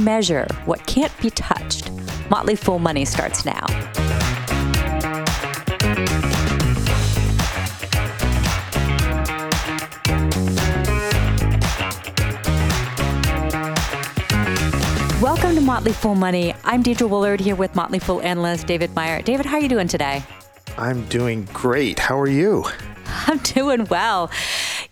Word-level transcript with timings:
measure 0.00 0.46
what 0.64 0.84
can't 0.86 1.16
be 1.20 1.30
touched? 1.30 1.90
Motley 2.30 2.56
Fool 2.56 2.78
Money 2.78 3.04
starts 3.04 3.44
now. 3.44 3.66
Welcome 15.20 15.54
to 15.54 15.60
Motley 15.60 15.92
Fool 15.92 16.14
Money. 16.14 16.54
I'm 16.64 16.82
Deidre 16.82 17.08
Woollard 17.08 17.40
here 17.40 17.54
with 17.54 17.74
Motley 17.74 17.98
Fool 17.98 18.22
analyst 18.22 18.66
David 18.66 18.94
Meier. 18.94 19.20
David, 19.20 19.44
how 19.44 19.58
are 19.58 19.60
you 19.60 19.68
doing 19.68 19.86
today? 19.86 20.22
I'm 20.78 21.04
doing 21.06 21.46
great. 21.52 21.98
How 21.98 22.18
are 22.18 22.26
you? 22.26 22.64
I'm 23.26 23.38
doing 23.38 23.84
well. 23.86 24.30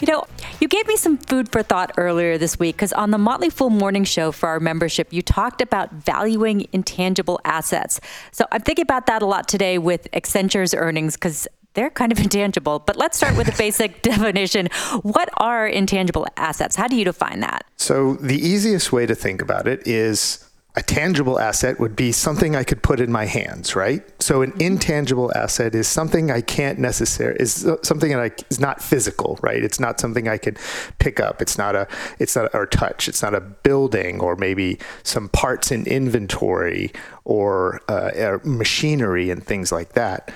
You 0.00 0.06
know, 0.06 0.24
you 0.60 0.68
gave 0.68 0.86
me 0.86 0.96
some 0.96 1.18
food 1.18 1.50
for 1.52 1.62
thought 1.62 1.92
earlier 1.96 2.38
this 2.38 2.58
week 2.58 2.76
because 2.76 2.92
on 2.92 3.10
the 3.10 3.18
Motley 3.18 3.50
Fool 3.50 3.70
Morning 3.70 4.04
Show 4.04 4.32
for 4.32 4.48
our 4.48 4.60
membership, 4.60 5.12
you 5.12 5.22
talked 5.22 5.60
about 5.60 5.92
valuing 5.92 6.66
intangible 6.72 7.40
assets. 7.44 8.00
So 8.32 8.44
I'm 8.50 8.62
thinking 8.62 8.82
about 8.82 9.06
that 9.06 9.22
a 9.22 9.26
lot 9.26 9.48
today 9.48 9.78
with 9.78 10.08
Accenture's 10.12 10.74
earnings 10.74 11.14
because 11.14 11.46
they're 11.74 11.90
kind 11.90 12.10
of 12.10 12.18
intangible. 12.26 12.80
But 12.80 12.96
let's 12.96 13.16
start 13.16 13.36
with 13.36 13.46
the 13.46 13.56
basic 13.56 14.02
definition. 14.10 14.68
What 15.02 15.28
are 15.36 15.66
intangible 15.66 16.26
assets? 16.36 16.76
How 16.76 16.88
do 16.88 16.96
you 16.96 17.04
define 17.04 17.40
that? 17.40 17.64
So, 17.76 18.14
the 18.14 18.38
easiest 18.38 18.92
way 18.92 19.06
to 19.06 19.14
think 19.14 19.40
about 19.40 19.68
it 19.68 19.86
is 19.86 20.47
a 20.78 20.82
tangible 20.82 21.40
asset 21.40 21.80
would 21.80 21.96
be 21.96 22.12
something 22.12 22.54
I 22.54 22.62
could 22.62 22.84
put 22.84 23.00
in 23.00 23.10
my 23.10 23.24
hands, 23.24 23.74
right? 23.74 24.00
So 24.22 24.42
an 24.42 24.52
intangible 24.60 25.32
asset 25.34 25.74
is 25.74 25.88
something 25.88 26.30
I 26.30 26.40
can't 26.40 26.78
necessarily 26.78 27.40
is 27.40 27.68
something 27.82 28.12
that 28.12 28.20
I, 28.20 28.30
is 28.48 28.60
not 28.60 28.80
physical, 28.80 29.40
right? 29.42 29.64
It's 29.64 29.80
not 29.80 29.98
something 29.98 30.28
I 30.28 30.38
can 30.38 30.56
pick 31.00 31.18
up. 31.18 31.42
It's 31.42 31.58
not 31.58 31.74
a 31.74 31.88
it's 32.20 32.36
not 32.36 32.54
or 32.54 32.64
touch. 32.64 33.08
It's 33.08 33.22
not 33.22 33.34
a 33.34 33.40
building 33.40 34.20
or 34.20 34.36
maybe 34.36 34.78
some 35.02 35.28
parts 35.30 35.72
in 35.72 35.84
inventory 35.84 36.92
or 37.24 37.80
uh, 37.88 38.38
machinery 38.44 39.30
and 39.30 39.44
things 39.44 39.72
like 39.72 39.94
that. 39.94 40.30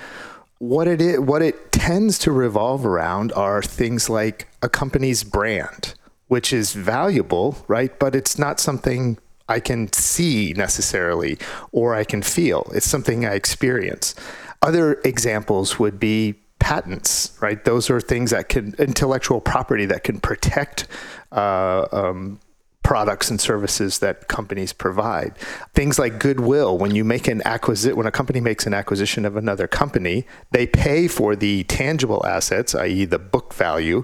What 0.59 0.89
it 0.89 0.99
is, 0.99 1.19
what 1.21 1.41
it 1.41 1.71
tends 1.71 2.19
to 2.19 2.33
revolve 2.33 2.85
around 2.85 3.31
are 3.31 3.61
things 3.61 4.09
like 4.09 4.49
a 4.61 4.67
company's 4.67 5.23
brand, 5.23 5.93
which 6.27 6.51
is 6.51 6.73
valuable, 6.73 7.63
right? 7.69 7.97
But 7.97 8.13
it's 8.13 8.37
not 8.37 8.59
something 8.59 9.17
I 9.49 9.59
can 9.59 9.91
see 9.91 10.53
necessarily 10.55 11.37
or 11.71 11.95
I 11.95 12.03
can 12.03 12.21
feel. 12.21 12.69
It's 12.73 12.87
something 12.87 13.25
I 13.25 13.33
experience. 13.33 14.15
Other 14.61 15.01
examples 15.03 15.79
would 15.79 15.99
be 15.99 16.35
patents, 16.59 17.37
right? 17.41 17.63
Those 17.65 17.89
are 17.89 17.99
things 17.99 18.31
that 18.31 18.47
can 18.47 18.73
intellectual 18.79 19.41
property 19.41 19.85
that 19.87 20.05
can 20.05 20.19
protect 20.21 20.87
uh, 21.33 21.87
um, 21.91 22.39
products 22.83 23.29
and 23.29 23.39
services 23.39 23.99
that 23.99 24.27
companies 24.27 24.71
provide. 24.71 25.37
Things 25.73 25.97
like 25.97 26.19
goodwill. 26.19 26.77
When 26.77 26.93
you 26.93 27.03
make 27.03 27.27
an 27.27 27.41
acquisition, 27.45 27.97
when 27.97 28.05
a 28.05 28.11
company 28.11 28.39
makes 28.39 28.65
an 28.65 28.73
acquisition 28.73 29.25
of 29.25 29.35
another 29.35 29.67
company, 29.67 30.25
they 30.51 30.67
pay 30.67 31.07
for 31.07 31.35
the 31.35 31.63
tangible 31.63 32.25
assets, 32.25 32.75
i.e., 32.75 33.05
the 33.05 33.19
book 33.19 33.53
value, 33.53 34.03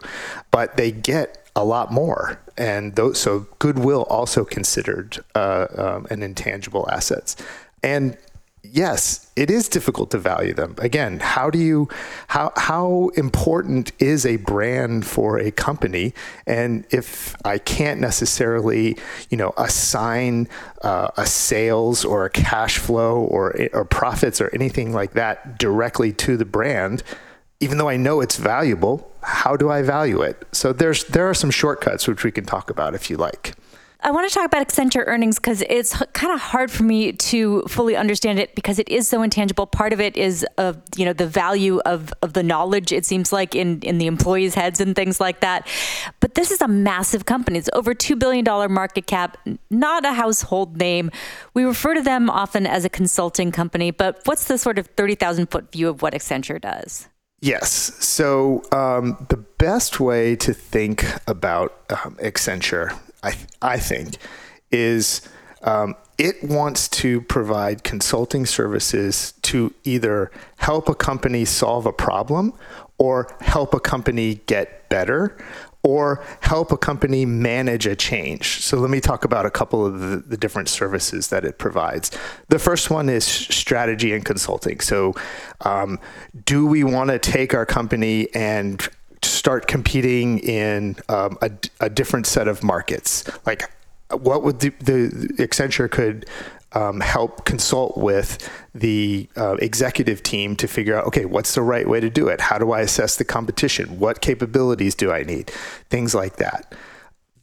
but 0.52 0.76
they 0.78 0.92
get 0.92 1.50
a 1.56 1.64
lot 1.64 1.92
more. 1.92 2.40
And 2.60 2.96
those, 2.96 3.20
so 3.20 3.48
goodwill 3.58 4.04
also 4.10 4.44
considered 4.44 5.24
uh, 5.34 5.68
um, 5.76 6.08
an 6.12 6.22
intangible 6.22 6.88
assets. 6.92 7.38
And 7.82 8.18
yes, 8.64 9.32
it 9.38 9.50
is 9.50 9.70
difficult 9.70 10.12
to 10.12 10.18
value 10.18 10.54
them. 10.54 10.76
Again, 10.80 11.20
how 11.20 11.50
do 11.50 11.58
you 11.58 11.88
how 12.28 12.52
how 12.58 13.12
important 13.16 13.94
is 14.00 14.26
a 14.26 14.36
brand 14.36 15.06
for 15.08 15.40
a 15.40 15.52
company? 15.52 16.14
And 16.46 16.86
if 16.90 17.36
I 17.46 17.58
can't 17.58 18.02
necessarily, 18.02 18.98
you 19.30 19.38
know, 19.38 19.54
assign 19.58 20.50
uh, 20.82 21.10
a 21.16 21.26
sales 21.26 22.04
or 22.04 22.26
a 22.26 22.30
cash 22.30 22.78
flow 22.78 23.22
or 23.22 23.56
or 23.74 23.86
profits 23.86 24.42
or 24.42 24.54
anything 24.54 24.92
like 24.92 25.14
that 25.14 25.58
directly 25.58 26.12
to 26.14 26.36
the 26.36 26.46
brand, 26.46 27.04
even 27.60 27.78
though 27.78 27.90
I 27.90 27.98
know 27.98 28.22
it's 28.22 28.38
valuable, 28.38 29.10
how 29.30 29.56
do 29.56 29.70
I 29.70 29.84
value 29.84 30.22
it? 30.22 30.44
So 30.52 30.74
there's 30.74 31.04
there 31.06 31.30
are 31.30 31.36
some 31.36 31.52
shortcuts 31.52 32.08
which 32.08 32.24
we 32.24 32.32
can 32.32 32.46
talk 32.46 32.70
about 32.70 32.96
if 32.96 33.10
you 33.10 33.18
like. 33.18 33.54
I 34.02 34.12
want 34.12 34.30
to 34.30 34.34
talk 34.34 34.46
about 34.46 34.66
Accenture 34.66 35.04
earnings 35.08 35.36
because 35.36 35.62
it's 35.70 36.02
kind 36.14 36.34
of 36.34 36.40
hard 36.40 36.72
for 36.72 36.84
me 36.84 37.12
to 37.12 37.64
fully 37.64 37.98
understand 37.98 38.40
it 38.40 38.56
because 38.56 38.80
it 38.80 38.88
is 38.88 39.10
so 39.10 39.22
intangible. 39.22 39.68
Part 39.68 39.92
of 39.92 40.00
it 40.00 40.16
is 40.16 40.46
of 40.58 40.82
you 40.96 41.06
know 41.06 41.14
the 41.14 41.28
value 41.28 41.80
of 41.80 42.12
of 42.22 42.34
the 42.34 42.42
knowledge. 42.42 42.92
It 42.92 43.06
seems 43.06 43.32
like 43.32 43.56
in 43.56 43.82
in 43.82 43.98
the 43.98 44.08
employees' 44.08 44.56
heads 44.56 44.80
and 44.80 44.96
things 44.96 45.20
like 45.20 45.42
that. 45.42 45.68
But 46.22 46.36
this 46.36 46.50
is 46.50 46.62
a 46.62 46.68
massive 46.68 47.26
company. 47.26 47.60
It's 47.60 47.70
over 47.74 47.94
two 47.94 48.16
billion 48.16 48.44
dollar 48.44 48.68
market 48.68 49.06
cap, 49.06 49.38
not 49.70 50.06
a 50.06 50.14
household 50.14 50.78
name. 50.78 51.12
We 51.54 51.66
refer 51.66 51.94
to 51.94 52.02
them 52.02 52.30
often 52.30 52.66
as 52.66 52.86
a 52.86 52.90
consulting 52.90 53.52
company. 53.52 53.92
But 53.92 54.22
what's 54.26 54.46
the 54.46 54.58
sort 54.58 54.80
of 54.80 54.88
thirty 54.88 55.16
thousand 55.16 55.52
foot 55.52 55.72
view 55.72 55.88
of 55.88 56.02
what 56.02 56.14
Accenture 56.14 56.60
does? 56.60 57.10
Yes. 57.42 57.72
So 58.06 58.64
um, 58.72 59.26
the 59.30 59.38
best 59.38 60.00
way 60.00 60.36
to 60.38 60.54
think 60.54 61.06
about 61.28 61.74
um, 61.90 62.16
Accenture, 62.22 62.98
I, 63.24 63.36
I 63.62 63.80
think, 63.80 64.18
is 64.72 65.22
um, 65.64 65.96
it 66.18 66.44
wants 66.44 66.88
to 66.90 67.22
provide 67.22 67.84
consulting 67.84 68.46
services 68.46 69.34
to 69.44 69.74
either 69.84 70.32
help 70.58 70.90
a 70.90 70.96
company 70.96 71.46
solve 71.46 71.86
a 71.86 71.94
problem 71.94 72.54
or 73.00 73.34
help 73.42 73.74
a 73.74 73.80
company 73.80 74.36
get 74.46 74.88
better 74.90 75.38
or 75.82 76.24
help 76.42 76.72
a 76.72 76.78
company 76.78 77.26
manage 77.26 77.88
a 77.88 77.96
change. 77.96 78.62
So 78.62 78.78
let 78.78 78.90
me 78.90 79.00
talk 79.00 79.24
about 79.24 79.46
a 79.46 79.50
couple 79.50 79.86
of 79.86 80.00
the, 80.00 80.18
the, 80.18 80.38
different 80.38 80.68
services 80.68 81.30
that 81.30 81.46
it 81.46 81.58
provides. 81.58 82.12
The 82.50 82.60
first 82.60 82.90
one 82.90 83.08
is 83.08 83.24
strategy 83.24 84.14
and 84.14 84.26
consulting. 84.26 84.82
So, 84.82 85.16
um, 85.62 86.00
do 86.46 86.66
we 86.66 86.84
want 86.84 87.12
to 87.12 87.20
take 87.20 87.54
our 87.54 87.66
company 87.66 88.28
and 88.36 88.88
start 89.24 89.68
competing 89.68 90.40
in 90.40 90.98
um, 91.08 91.38
a, 91.42 91.52
a, 91.80 91.90
different 91.90 92.28
set 92.28 92.50
of 92.50 92.62
markets? 92.62 93.24
Like, 93.46 93.72
what 94.12 94.44
would 94.44 94.60
the, 94.60 94.70
the 94.80 95.10
Accenture 95.38 95.90
could 95.90 96.26
um, 96.74 97.00
help 97.00 97.46
consult 97.46 97.98
with 97.98 98.50
the 98.76 99.28
uh, 99.36 99.56
executive 99.56 100.22
team 100.24 100.56
to 100.56 100.68
figure 100.68 100.96
out 100.96 101.06
okay 101.08 101.26
what's 101.26 101.56
the 101.56 101.62
right 101.62 101.88
way 101.88 102.00
to 102.00 102.10
do 102.10 102.28
it? 102.28 102.42
How 102.42 102.58
do 102.58 102.72
i 102.72 102.82
assess 102.82 103.16
the 103.16 103.26
competition? 103.26 104.00
What 104.00 104.22
capabilities 104.22 104.96
do 104.96 105.12
i 105.12 105.24
need? 105.24 105.50
Things 105.90 106.14
like 106.14 106.38
that. 106.38 106.76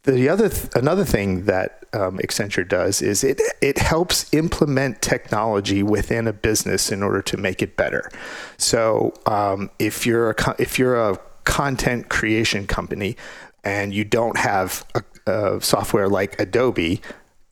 The 0.04 0.28
other 0.28 0.48
th- 0.48 0.68
another 0.76 1.04
thing 1.04 1.46
that 1.46 1.84
um, 1.92 2.18
Accenture 2.18 2.66
does 2.66 3.02
is 3.02 3.24
it 3.24 3.40
it 3.60 3.78
helps 3.78 4.32
implement 4.32 5.02
technology 5.02 5.82
within 5.82 6.28
a 6.28 6.32
business 6.32 6.92
in 6.92 7.02
order 7.02 7.22
to 7.22 7.36
make 7.36 7.62
it 7.62 7.76
better. 7.76 8.08
So 8.56 9.14
um, 9.26 9.70
if 9.80 10.06
you're 10.06 10.30
a 10.30 10.54
if 10.58 10.78
you're 10.78 10.96
a 10.96 11.18
content 11.42 12.08
creation 12.08 12.66
company 12.66 13.16
and 13.64 13.92
you 13.92 14.04
don't 14.04 14.36
have 14.36 14.84
a, 14.94 15.02
a 15.30 15.60
software 15.60 16.08
like 16.08 16.40
Adobe, 16.40 17.00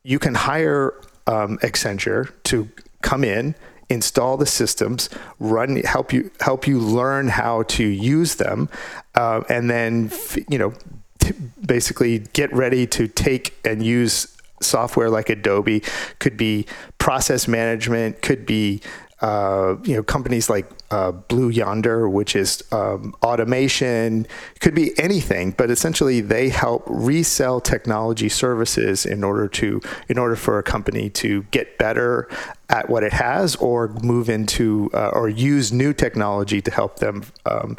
you 0.05 0.21
can 0.21 0.34
hire 0.34 0.95
um, 1.27 1.59
Accenture 1.59 2.33
to 2.45 2.69
come 3.03 3.25
in, 3.25 3.55
install 3.89 4.37
the 4.37 4.47
systems, 4.47 5.09
run, 5.39 5.77
help 5.77 6.12
you 6.12 6.31
help 6.41 6.67
you 6.67 6.79
learn 6.79 7.29
how 7.29 7.62
to 7.65 7.85
use 7.85 8.37
them, 8.37 8.69
uh, 9.15 9.43
and 9.49 9.71
then 9.71 10.11
you 10.49 10.59
know 10.59 10.73
t- 11.19 11.34
basically 11.65 12.21
get 12.33 12.53
ready 12.53 12.87
to 12.87 13.09
take 13.09 13.55
and 13.65 13.84
use 13.84 14.37
software 14.61 15.11
like 15.11 15.29
Adobe. 15.29 15.83
Could 16.19 16.37
be 16.37 16.67
process 16.99 17.47
management, 17.47 18.23
could 18.23 18.47
be 18.47 18.81
uh, 19.21 19.77
you 19.83 19.95
know 19.95 20.03
companies 20.03 20.51
like 20.51 20.71
uh, 20.91 21.13
Blue 21.13 21.49
Yonder, 21.49 22.09
which 22.09 22.37
is 22.37 22.63
um, 22.73 23.15
automation, 23.23 24.27
could 24.61 24.75
be 24.75 24.99
anything, 24.99 25.53
but 25.53 25.71
essentially 25.71 26.21
they 26.21 26.49
help 26.49 26.84
resell 26.87 27.61
technology 27.61 28.28
services 28.28 29.07
in 29.07 29.25
order 29.25 29.49
to 29.49 29.81
in 30.09 30.19
order 30.19 30.37
for 30.37 30.59
a 30.59 30.63
company 30.63 31.09
to 31.11 31.43
get 31.45 31.78
better 31.78 32.28
at 32.69 32.89
what 32.89 33.03
it 33.03 33.13
has 33.13 33.57
or 33.57 33.89
move 34.03 34.28
into 34.28 34.91
uh, 34.95 35.11
or 35.13 35.28
use 35.28 35.72
new 35.72 35.93
technology 35.93 36.60
to 36.60 36.71
help 36.71 36.99
them 36.99 37.25
um, 37.47 37.77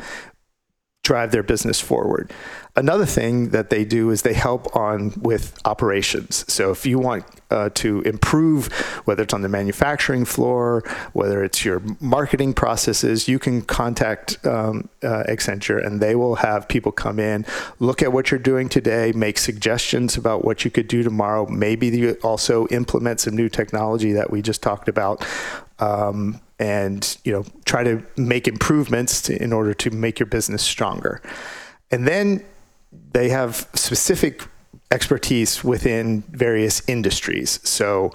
drive 1.06 1.32
their 1.32 1.44
business 1.44 1.80
forward. 1.80 2.34
Another 2.76 3.06
thing 3.06 3.50
that 3.50 3.70
they 3.70 3.86
do 3.86 4.10
is 4.10 4.24
they 4.24 4.34
help 4.34 4.76
on 4.76 5.14
with 5.16 5.58
operations. 5.64 6.44
So 6.52 6.72
if 6.72 6.86
you 6.86 7.00
want 7.00 7.24
uh, 7.50 7.70
to 7.76 8.02
improve, 8.02 8.68
whether 9.06 9.24
it's 9.24 9.34
on 9.34 9.42
the 9.42 9.48
manufacturing 9.48 10.26
floor, 10.26 10.84
whether 11.14 11.42
it's 11.42 11.64
your 11.64 11.82
marketing 12.02 12.54
processes, 12.54 13.30
you 13.30 13.40
can 13.40 13.62
contact 13.62 14.46
um, 14.46 14.90
uh, 15.04 15.24
Accenture 15.30 15.86
and 15.86 16.02
they 16.02 16.16
will 16.16 16.36
have 16.36 16.68
people 16.68 16.92
come 16.92 17.18
in, 17.18 17.46
look 17.80 18.02
at 18.02 18.12
what 18.12 18.30
you're 18.30 18.40
doing 18.40 18.68
today, 18.68 19.14
make 19.14 19.38
suggestions 19.38 20.18
about 20.18 20.44
what 20.44 20.66
you 20.66 20.72
could 20.72 20.90
do 20.90 21.02
tomorrow. 21.02 21.46
Maybe 21.46 21.88
you 21.88 22.18
also 22.24 22.68
implement 22.68 23.22
some 23.22 23.36
new 23.38 23.48
technology 23.48 24.12
that 24.14 24.32
we 24.32 24.42
just 24.42 24.62
talked 24.62 24.90
about. 24.90 25.26
Um, 25.80 26.42
and 26.60 27.18
you 27.24 27.32
know 27.32 27.46
try 27.66 27.84
to 27.84 28.04
make 28.18 28.48
improvements 28.48 29.22
to, 29.22 29.42
in 29.42 29.52
order 29.52 29.74
to 29.74 29.90
make 29.92 30.20
your 30.20 30.28
business 30.28 30.64
stronger 30.64 31.22
and 31.92 32.08
then 32.08 32.44
they 33.12 33.30
have 33.30 33.68
specific 33.74 34.44
expertise 34.92 35.64
within 35.64 36.22
various 36.30 36.82
industries. 36.88 37.60
So 37.64 38.12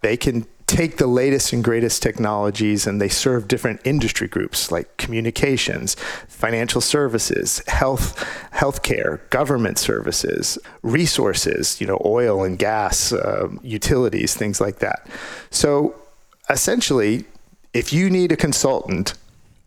they 0.00 0.16
can 0.16 0.46
take 0.66 0.96
the 0.96 1.06
latest 1.06 1.52
and 1.52 1.62
greatest 1.62 2.02
technologies 2.02 2.86
and 2.86 3.00
they 3.00 3.08
serve 3.08 3.46
different 3.46 3.80
industry 3.84 4.26
groups 4.26 4.72
like 4.72 4.96
communications, 4.96 5.94
financial 6.26 6.80
services, 6.80 7.62
health, 7.66 8.16
healthcare, 8.54 9.28
government 9.28 9.78
services, 9.78 10.58
resources, 10.82 11.80
you 11.80 11.86
know, 11.86 12.00
oil 12.04 12.42
and 12.42 12.58
gas, 12.58 13.12
uh, 13.12 13.48
utilities, 13.62 14.34
things 14.34 14.60
like 14.60 14.78
that. 14.78 15.06
So 15.50 15.94
essentially, 16.48 17.26
if 17.74 17.92
you 17.92 18.08
need 18.08 18.32
a 18.32 18.36
consultant, 18.36 19.14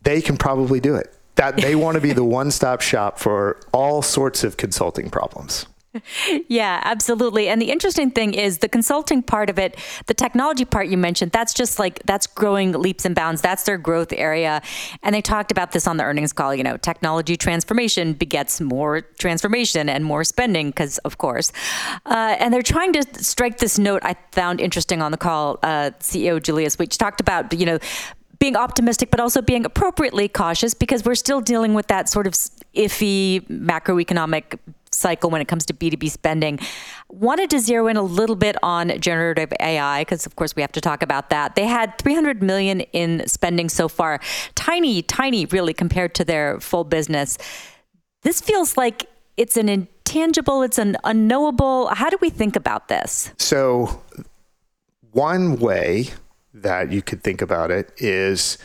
they 0.02 0.20
can 0.20 0.36
probably 0.36 0.80
do 0.80 0.96
it. 0.96 1.14
That 1.36 1.58
they 1.58 1.76
want 1.76 1.94
to 1.94 2.00
be 2.00 2.12
the 2.12 2.24
one-stop 2.40 2.80
shop 2.80 3.18
for 3.18 3.60
all 3.72 4.02
sorts 4.02 4.42
of 4.42 4.56
consulting 4.56 5.10
problems. 5.10 5.66
Yeah, 6.48 6.80
absolutely. 6.84 7.48
And 7.48 7.60
the 7.60 7.70
interesting 7.70 8.10
thing 8.10 8.32
is 8.32 8.58
the 8.58 8.68
consulting 8.68 9.22
part 9.22 9.50
of 9.50 9.58
it, 9.58 9.76
the 10.06 10.14
technology 10.14 10.64
part 10.64 10.88
you 10.88 10.96
mentioned, 10.96 11.32
that's 11.32 11.52
just 11.52 11.78
like 11.78 12.00
that's 12.04 12.26
growing 12.26 12.72
leaps 12.72 13.04
and 13.04 13.14
bounds. 13.14 13.40
That's 13.40 13.64
their 13.64 13.76
growth 13.76 14.12
area. 14.12 14.62
And 15.02 15.14
they 15.14 15.20
talked 15.20 15.52
about 15.52 15.72
this 15.72 15.86
on 15.86 15.96
the 15.96 16.04
earnings 16.04 16.32
call, 16.32 16.54
you 16.54 16.62
know, 16.62 16.76
technology 16.76 17.36
transformation 17.36 18.14
begets 18.14 18.60
more 18.60 19.02
transformation 19.18 19.88
and 19.88 20.04
more 20.04 20.24
spending 20.24 20.68
because 20.68 20.98
of 20.98 21.18
course. 21.18 21.52
Uh, 22.06 22.36
and 22.38 22.52
they're 22.52 22.62
trying 22.62 22.92
to 22.94 23.02
strike 23.22 23.58
this 23.58 23.78
note 23.78 24.02
I 24.04 24.16
found 24.32 24.60
interesting 24.60 25.02
on 25.02 25.12
the 25.12 25.18
call, 25.18 25.58
uh, 25.62 25.90
CEO 26.00 26.42
Julie 26.42 26.68
Sweet 26.68 26.90
talked 26.92 27.20
about, 27.20 27.52
you 27.52 27.66
know, 27.66 27.78
being 28.38 28.56
optimistic, 28.56 29.10
but 29.10 29.20
also 29.20 29.42
being 29.42 29.64
appropriately 29.64 30.28
cautious 30.28 30.74
because 30.74 31.04
we're 31.04 31.16
still 31.16 31.40
dealing 31.40 31.74
with 31.74 31.88
that 31.88 32.08
sort 32.08 32.26
of 32.26 32.34
iffy 32.74 33.44
macroeconomic 33.48 34.58
cycle 34.98 35.30
when 35.30 35.40
it 35.40 35.48
comes 35.48 35.64
to 35.66 35.74
B2B 35.74 36.10
spending. 36.10 36.58
Wanted 37.08 37.50
to 37.50 37.60
zero 37.60 37.86
in 37.86 37.96
a 37.96 38.02
little 38.02 38.36
bit 38.36 38.56
on 38.62 38.98
generative 39.00 39.52
AI 39.60 40.02
because 40.02 40.26
of 40.26 40.36
course 40.36 40.54
we 40.56 40.62
have 40.62 40.72
to 40.72 40.80
talk 40.80 41.02
about 41.02 41.30
that. 41.30 41.54
They 41.54 41.66
had 41.66 41.96
300 41.98 42.42
million 42.42 42.80
in 42.92 43.26
spending 43.26 43.68
so 43.68 43.88
far. 43.88 44.20
Tiny, 44.54 45.02
tiny 45.02 45.46
really 45.46 45.74
compared 45.74 46.14
to 46.16 46.24
their 46.24 46.60
full 46.60 46.84
business. 46.84 47.38
This 48.22 48.40
feels 48.40 48.76
like 48.76 49.06
it's 49.36 49.56
an 49.56 49.68
intangible, 49.68 50.62
it's 50.62 50.78
an 50.78 50.96
unknowable. 51.04 51.88
How 51.88 52.10
do 52.10 52.18
we 52.20 52.30
think 52.30 52.56
about 52.56 52.88
this? 52.88 53.32
So 53.38 54.02
one 55.12 55.58
way 55.58 56.08
that 56.52 56.90
you 56.90 57.02
could 57.02 57.22
think 57.22 57.40
about 57.40 57.70
it 57.70 57.92
is 57.98 58.58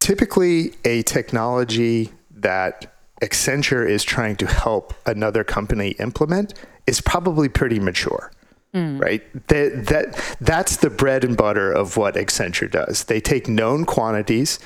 typically 0.00 0.72
a 0.84 1.02
technology 1.02 2.10
that 2.30 2.91
Accenture 3.22 3.88
is 3.88 4.04
trying 4.04 4.36
to 4.36 4.46
help 4.46 4.94
another 5.06 5.44
company 5.44 5.90
implement 5.98 6.54
is 6.86 7.00
probably 7.00 7.48
pretty 7.48 7.78
mature. 7.78 8.32
Mm. 8.74 9.00
Right? 9.00 9.22
That, 9.48 9.86
that 9.86 10.36
that's 10.40 10.76
the 10.76 10.90
bread 10.90 11.24
and 11.24 11.36
butter 11.36 11.70
of 11.70 11.96
what 11.96 12.14
Accenture 12.14 12.70
does. 12.70 13.04
They 13.04 13.20
take 13.20 13.46
known 13.46 13.84
quantities, 13.84 14.58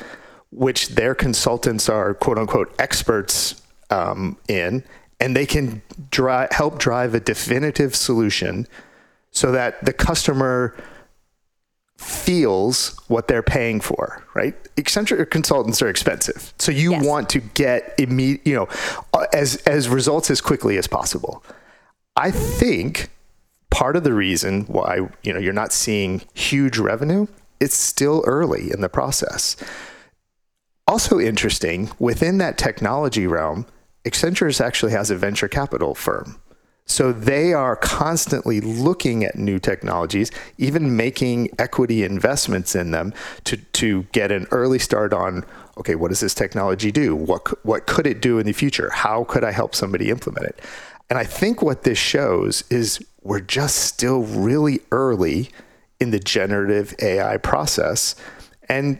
which 0.50 0.90
their 0.90 1.14
consultants 1.14 1.88
are 1.88 2.14
quote 2.14 2.38
unquote 2.38 2.74
experts 2.78 3.60
um, 3.90 4.36
in, 4.48 4.84
and 5.20 5.36
they 5.36 5.44
can 5.44 5.82
dri- 6.10 6.46
help 6.52 6.78
drive 6.78 7.14
a 7.14 7.20
definitive 7.20 7.96
solution 7.96 8.66
so 9.32 9.52
that 9.52 9.84
the 9.84 9.92
customer 9.92 10.74
feels 11.96 12.98
what 13.08 13.28
they're 13.28 13.42
paying 13.42 13.80
for, 13.80 14.22
right? 14.34 14.54
Accenture 14.76 15.28
consultants 15.28 15.80
are 15.80 15.88
expensive. 15.88 16.52
So 16.58 16.70
you 16.72 16.92
yes. 16.92 17.04
want 17.04 17.28
to 17.30 17.40
get 17.40 17.94
immediate, 17.98 18.46
you 18.46 18.54
know, 18.54 18.68
uh, 19.14 19.26
as 19.32 19.56
as 19.66 19.88
results 19.88 20.30
as 20.30 20.40
quickly 20.40 20.76
as 20.76 20.86
possible. 20.86 21.42
I 22.16 22.30
think 22.30 23.10
part 23.70 23.96
of 23.96 24.04
the 24.04 24.14
reason 24.14 24.62
why, 24.62 25.08
you 25.22 25.32
know, 25.32 25.38
you're 25.38 25.52
not 25.52 25.72
seeing 25.72 26.22
huge 26.34 26.78
revenue, 26.78 27.26
it's 27.60 27.74
still 27.74 28.22
early 28.26 28.70
in 28.70 28.80
the 28.80 28.88
process. 28.88 29.56
Also 30.86 31.18
interesting, 31.18 31.90
within 31.98 32.38
that 32.38 32.58
technology 32.58 33.26
realm, 33.26 33.66
Accenture 34.04 34.60
actually 34.60 34.92
has 34.92 35.10
a 35.10 35.16
venture 35.16 35.48
capital 35.48 35.94
firm 35.94 36.40
so 36.86 37.12
they 37.12 37.52
are 37.52 37.74
constantly 37.76 38.60
looking 38.60 39.24
at 39.24 39.36
new 39.36 39.58
technologies, 39.58 40.30
even 40.56 40.96
making 40.96 41.50
equity 41.58 42.04
investments 42.04 42.74
in 42.76 42.92
them 42.92 43.12
to, 43.44 43.56
to 43.56 44.04
get 44.12 44.30
an 44.30 44.46
early 44.50 44.78
start 44.78 45.12
on 45.12 45.44
okay, 45.78 45.94
what 45.94 46.08
does 46.08 46.20
this 46.20 46.34
technology 46.34 46.90
do? 46.90 47.14
What, 47.14 47.64
what 47.64 47.86
could 47.86 48.06
it 48.06 48.22
do 48.22 48.38
in 48.38 48.46
the 48.46 48.52
future? 48.52 48.88
How 48.90 49.24
could 49.24 49.44
I 49.44 49.52
help 49.52 49.74
somebody 49.74 50.10
implement 50.10 50.46
it? 50.46 50.60
And 51.10 51.18
I 51.18 51.24
think 51.24 51.60
what 51.62 51.82
this 51.82 51.98
shows 51.98 52.64
is 52.70 53.04
we're 53.22 53.40
just 53.40 53.76
still 53.76 54.22
really 54.22 54.80
early 54.90 55.50
in 56.00 56.10
the 56.10 56.18
generative 56.18 56.94
AI 57.02 57.36
process. 57.36 58.14
And 58.68 58.98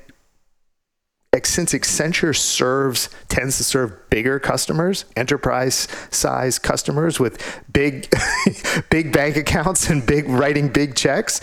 since 1.45 1.73
Accenture 1.73 2.35
serves 2.35 3.11
tends 3.29 3.59
to 3.59 3.65
serve 3.65 4.09
bigger 4.11 4.39
customers, 4.39 5.05
enterprise 5.17 5.87
size 6.11 6.59
customers 6.59 7.21
with 7.21 7.63
big 7.73 8.09
big 8.91 9.13
bank 9.13 9.37
accounts 9.37 9.91
and 9.91 10.07
big 10.07 10.29
writing 10.29 10.69
big 10.69 10.95
checks, 10.95 11.41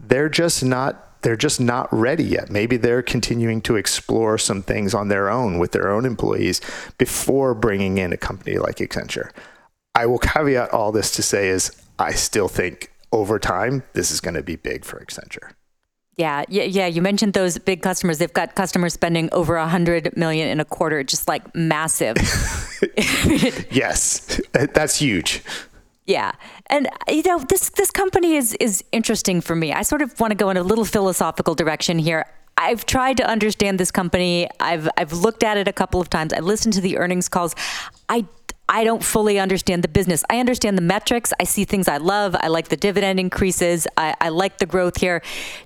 they're 0.00 0.28
just 0.28 0.64
not 0.64 1.22
they're 1.22 1.36
just 1.36 1.60
not 1.60 1.92
ready 1.92 2.24
yet. 2.24 2.50
Maybe 2.50 2.76
they're 2.76 3.02
continuing 3.02 3.60
to 3.62 3.76
explore 3.76 4.38
some 4.38 4.62
things 4.62 4.94
on 4.94 5.08
their 5.08 5.28
own 5.28 5.58
with 5.58 5.72
their 5.72 5.90
own 5.90 6.04
employees 6.04 6.60
before 6.96 7.54
bringing 7.54 7.98
in 7.98 8.12
a 8.12 8.16
company 8.16 8.58
like 8.58 8.76
Accenture. 8.76 9.30
I 9.94 10.06
will 10.06 10.18
caveat 10.18 10.70
all 10.70 10.92
this 10.92 11.10
to 11.16 11.22
say 11.22 11.48
is 11.48 11.72
I 11.98 12.12
still 12.12 12.48
think 12.48 12.92
over 13.10 13.38
time 13.38 13.82
this 13.94 14.10
is 14.10 14.20
going 14.20 14.34
to 14.34 14.42
be 14.42 14.56
big 14.56 14.84
for 14.84 15.00
Accenture. 15.00 15.52
Yeah, 16.18 16.42
yeah, 16.48 16.64
yeah. 16.64 16.86
You 16.88 17.00
mentioned 17.00 17.34
those 17.34 17.58
big 17.58 17.80
customers. 17.80 18.18
They've 18.18 18.32
got 18.32 18.56
customers 18.56 18.92
spending 18.92 19.28
over 19.30 19.54
a 19.54 19.68
hundred 19.68 20.16
million 20.16 20.48
in 20.48 20.58
a 20.58 20.64
quarter, 20.64 21.04
just 21.04 21.28
like 21.28 21.54
massive. 21.54 22.16
yes, 23.70 24.40
that's 24.52 24.98
huge. 24.98 25.44
Yeah, 26.06 26.32
and 26.66 26.88
you 27.06 27.22
know 27.22 27.38
this 27.38 27.70
this 27.70 27.92
company 27.92 28.34
is 28.34 28.54
is 28.54 28.82
interesting 28.90 29.40
for 29.40 29.54
me. 29.54 29.72
I 29.72 29.82
sort 29.82 30.02
of 30.02 30.18
want 30.18 30.32
to 30.32 30.34
go 30.34 30.50
in 30.50 30.56
a 30.56 30.62
little 30.64 30.84
philosophical 30.84 31.54
direction 31.54 32.00
here. 32.00 32.26
I've 32.56 32.84
tried 32.84 33.16
to 33.18 33.24
understand 33.24 33.78
this 33.78 33.92
company. 33.92 34.48
I've 34.58 34.88
I've 34.96 35.12
looked 35.12 35.44
at 35.44 35.56
it 35.56 35.68
a 35.68 35.72
couple 35.72 36.00
of 36.00 36.10
times. 36.10 36.32
I 36.32 36.40
listened 36.40 36.74
to 36.74 36.80
the 36.80 36.98
earnings 36.98 37.28
calls. 37.28 37.54
I 38.08 38.26
I 38.68 38.84
don't 38.84 39.02
fully 39.02 39.38
understand 39.38 39.82
the 39.82 39.88
business. 39.88 40.22
I 40.28 40.38
understand 40.40 40.76
the 40.76 40.82
metrics. 40.82 41.32
I 41.40 41.44
see 41.44 41.64
things 41.64 41.88
I 41.88 41.96
love. 41.96 42.36
I 42.38 42.48
like 42.48 42.68
the 42.68 42.76
dividend 42.76 43.18
increases. 43.18 43.86
I, 43.96 44.14
I, 44.20 44.28
like 44.28 44.58
the 44.58 44.66
growth 44.66 45.00
here. 45.00 45.22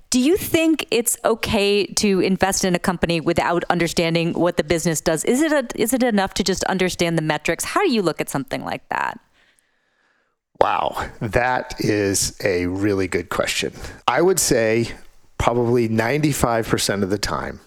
Do 0.09 0.21
you 0.21 0.37
think 0.37 0.85
it's 0.89 1.17
okay 1.25 1.85
to 1.85 2.21
invest 2.21 2.63
in 2.63 2.75
a 2.75 2.79
company 2.79 3.19
without 3.19 3.65
understanding 3.69 4.33
what 4.33 4.55
the 4.55 4.63
business 4.63 5.01
does? 5.01 5.25
Is 5.25 5.41
it 5.41 5.51
a, 5.51 5.67
is 5.75 5.91
it 5.93 6.01
enough 6.01 6.33
to 6.35 6.43
just 6.43 6.63
understand 6.65 7.17
the 7.17 7.21
metrics? 7.21 7.65
How 7.65 7.81
do 7.81 7.91
you 7.91 8.01
look 8.01 8.21
at 8.21 8.29
something 8.29 8.63
like 8.63 8.87
that? 8.89 9.19
Wow, 10.61 11.09
that 11.19 11.75
is 11.79 12.37
a 12.41 12.67
really 12.67 13.09
good 13.09 13.27
question. 13.27 13.73
I 14.07 14.21
would 14.21 14.39
say 14.39 14.93
probably 15.37 15.89
95% 15.89 17.03
of 17.03 17.09
the 17.09 17.17
time, 17.17 17.59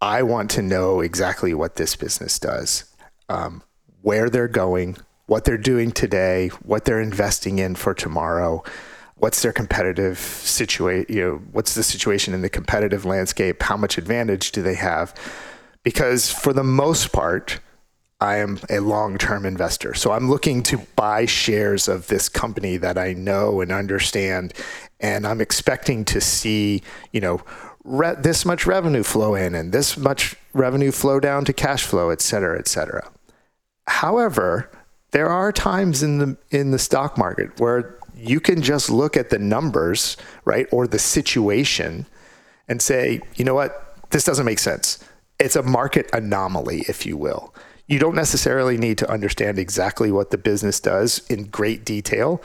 I 0.00 0.22
want 0.22 0.52
to 0.52 0.62
know 0.62 1.00
exactly 1.00 1.52
what 1.52 1.74
this 1.74 1.96
business 1.96 2.38
does. 2.38 2.84
Um, 3.28 3.62
where 4.04 4.28
they're 4.28 4.48
going, 4.48 4.98
what 5.24 5.44
they're 5.44 5.56
doing 5.56 5.90
today, 5.90 6.48
what 6.62 6.84
they're 6.84 7.00
investing 7.00 7.58
in 7.58 7.74
for 7.74 7.94
tomorrow, 7.94 8.62
what's 9.16 9.40
their 9.40 9.52
competitive 9.52 10.18
situation, 10.18 11.06
you 11.08 11.22
know, 11.22 11.36
what's 11.52 11.74
the 11.74 11.82
situation 11.82 12.34
in 12.34 12.42
the 12.42 12.50
competitive 12.50 13.06
landscape, 13.06 13.62
how 13.62 13.78
much 13.78 13.96
advantage 13.96 14.52
do 14.52 14.62
they 14.62 14.74
have? 14.74 15.14
Because 15.82 16.30
for 16.30 16.52
the 16.52 16.62
most 16.62 17.12
part, 17.12 17.60
I 18.20 18.36
am 18.36 18.60
a 18.68 18.80
long-term 18.80 19.46
investor. 19.46 19.94
So 19.94 20.12
I'm 20.12 20.28
looking 20.28 20.62
to 20.64 20.78
buy 20.96 21.24
shares 21.24 21.88
of 21.88 22.08
this 22.08 22.28
company 22.28 22.76
that 22.76 22.98
I 22.98 23.14
know 23.14 23.62
and 23.62 23.72
understand 23.72 24.52
and 25.00 25.26
I'm 25.26 25.40
expecting 25.40 26.04
to 26.06 26.20
see, 26.20 26.82
you 27.10 27.22
know, 27.22 27.40
re- 27.84 28.16
this 28.18 28.44
much 28.44 28.66
revenue 28.66 29.02
flow 29.02 29.34
in 29.34 29.54
and 29.54 29.72
this 29.72 29.96
much 29.96 30.36
revenue 30.52 30.92
flow 30.92 31.20
down 31.20 31.46
to 31.46 31.54
cash 31.54 31.84
flow, 31.84 32.10
et 32.10 32.20
cetera, 32.20 32.58
et 32.58 32.68
cetera. 32.68 33.10
However, 33.86 34.70
there 35.10 35.28
are 35.28 35.52
times 35.52 36.02
in 36.02 36.18
the 36.18 36.36
in 36.50 36.70
the 36.70 36.78
stock 36.78 37.16
market 37.16 37.60
where 37.60 37.98
you 38.16 38.40
can 38.40 38.62
just 38.62 38.90
look 38.90 39.16
at 39.16 39.30
the 39.30 39.38
numbers, 39.38 40.16
right, 40.44 40.66
or 40.72 40.86
the 40.86 40.98
situation 40.98 42.06
and 42.68 42.80
say, 42.80 43.20
you 43.36 43.44
know 43.44 43.54
what, 43.54 43.96
this 44.10 44.24
doesn't 44.24 44.46
make 44.46 44.58
sense. 44.58 45.04
It's 45.38 45.56
a 45.56 45.62
market 45.62 46.08
anomaly, 46.12 46.84
if 46.88 47.04
you 47.04 47.16
will. 47.16 47.54
You 47.86 47.98
don't 47.98 48.14
necessarily 48.14 48.78
need 48.78 48.98
to 48.98 49.10
understand 49.10 49.58
exactly 49.58 50.10
what 50.10 50.30
the 50.30 50.38
business 50.38 50.80
does 50.80 51.18
in 51.28 51.44
great 51.44 51.84
detail. 51.84 52.42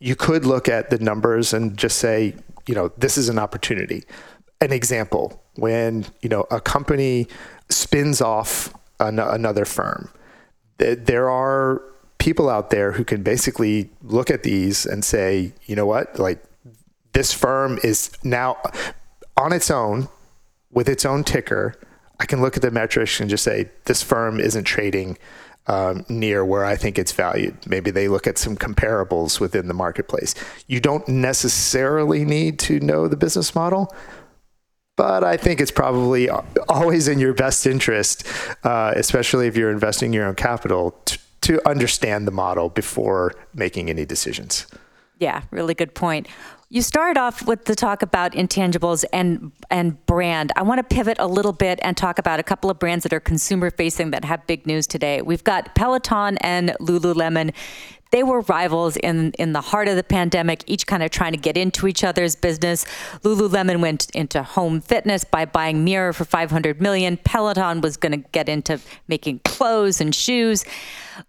You 0.00 0.16
could 0.16 0.44
look 0.44 0.68
at 0.68 0.90
the 0.90 0.98
numbers 0.98 1.54
and 1.54 1.76
just 1.76 1.98
say, 1.98 2.34
you 2.66 2.74
know, 2.74 2.92
this 2.98 3.16
is 3.16 3.28
an 3.28 3.38
opportunity. 3.38 4.04
An 4.60 4.72
example, 4.72 5.42
when, 5.54 6.06
you 6.20 6.28
know, 6.28 6.46
a 6.50 6.60
company 6.60 7.26
spins 7.70 8.20
off 8.20 8.74
an- 9.00 9.18
another 9.18 9.64
firm, 9.64 10.10
there 10.78 11.30
are 11.30 11.82
people 12.18 12.48
out 12.48 12.70
there 12.70 12.92
who 12.92 13.04
can 13.04 13.22
basically 13.22 13.90
look 14.02 14.30
at 14.30 14.42
these 14.42 14.86
and 14.86 15.04
say, 15.04 15.52
you 15.66 15.76
know 15.76 15.86
what, 15.86 16.18
like 16.18 16.42
this 17.12 17.32
firm 17.32 17.78
is 17.82 18.10
now 18.24 18.56
on 19.36 19.52
its 19.52 19.70
own 19.70 20.08
with 20.70 20.88
its 20.88 21.04
own 21.04 21.24
ticker. 21.24 21.74
I 22.18 22.26
can 22.26 22.40
look 22.40 22.56
at 22.56 22.62
the 22.62 22.70
metrics 22.70 23.20
and 23.20 23.30
just 23.30 23.44
say 23.44 23.70
this 23.84 24.02
firm 24.02 24.40
isn't 24.40 24.64
trading 24.64 25.18
um, 25.66 26.04
near 26.08 26.44
where 26.44 26.64
I 26.64 26.76
think 26.76 26.98
it's 26.98 27.12
valued. 27.12 27.56
Maybe 27.66 27.90
they 27.90 28.08
look 28.08 28.26
at 28.26 28.38
some 28.38 28.56
comparables 28.56 29.40
within 29.40 29.68
the 29.68 29.74
marketplace. 29.74 30.34
You 30.66 30.80
don't 30.80 31.06
necessarily 31.08 32.24
need 32.24 32.58
to 32.60 32.80
know 32.80 33.08
the 33.08 33.16
business 33.16 33.54
model, 33.54 33.94
but 34.96 35.22
I 35.22 35.36
think 35.36 35.60
it's 35.60 35.70
probably 35.70 36.28
always 36.68 37.06
in 37.06 37.18
your 37.18 37.34
best 37.34 37.66
interest, 37.66 38.26
uh, 38.64 38.92
especially 38.96 39.46
if 39.46 39.56
you're 39.56 39.70
investing 39.70 40.12
your 40.12 40.26
own 40.26 40.34
capital, 40.34 40.98
to, 41.04 41.18
to 41.42 41.68
understand 41.68 42.26
the 42.26 42.32
model 42.32 42.70
before 42.70 43.34
making 43.54 43.90
any 43.90 44.04
decisions. 44.04 44.66
Yeah, 45.18 45.42
really 45.50 45.74
good 45.74 45.94
point. 45.94 46.28
You 46.68 46.82
start 46.82 47.16
off 47.16 47.46
with 47.46 47.66
the 47.66 47.76
talk 47.76 48.02
about 48.02 48.32
intangibles 48.32 49.04
and 49.12 49.52
and 49.70 50.04
brand. 50.06 50.50
I 50.56 50.62
want 50.62 50.78
to 50.78 50.96
pivot 50.96 51.16
a 51.20 51.26
little 51.28 51.52
bit 51.52 51.78
and 51.80 51.96
talk 51.96 52.18
about 52.18 52.40
a 52.40 52.42
couple 52.42 52.70
of 52.70 52.78
brands 52.80 53.04
that 53.04 53.12
are 53.12 53.20
consumer 53.20 53.70
facing 53.70 54.10
that 54.10 54.24
have 54.24 54.44
big 54.48 54.66
news 54.66 54.86
today. 54.88 55.22
We've 55.22 55.44
got 55.44 55.76
Peloton 55.76 56.38
and 56.38 56.70
Lululemon 56.80 57.54
they 58.10 58.22
were 58.22 58.40
rivals 58.42 58.96
in 58.96 59.32
in 59.32 59.52
the 59.52 59.60
heart 59.60 59.88
of 59.88 59.96
the 59.96 60.04
pandemic, 60.04 60.62
each 60.66 60.86
kind 60.86 61.02
of 61.02 61.10
trying 61.10 61.32
to 61.32 61.38
get 61.38 61.56
into 61.56 61.86
each 61.86 62.04
other's 62.04 62.36
business. 62.36 62.84
Lululemon 63.22 63.80
went 63.80 64.10
into 64.10 64.42
home 64.42 64.80
fitness 64.80 65.24
by 65.24 65.44
buying 65.44 65.84
Mirror 65.84 66.12
for 66.12 66.24
500 66.24 66.80
million. 66.80 67.16
Peloton 67.18 67.80
was 67.80 67.96
going 67.96 68.12
to 68.12 68.28
get 68.30 68.48
into 68.48 68.80
making 69.08 69.40
clothes 69.40 70.00
and 70.00 70.14
shoes. 70.14 70.64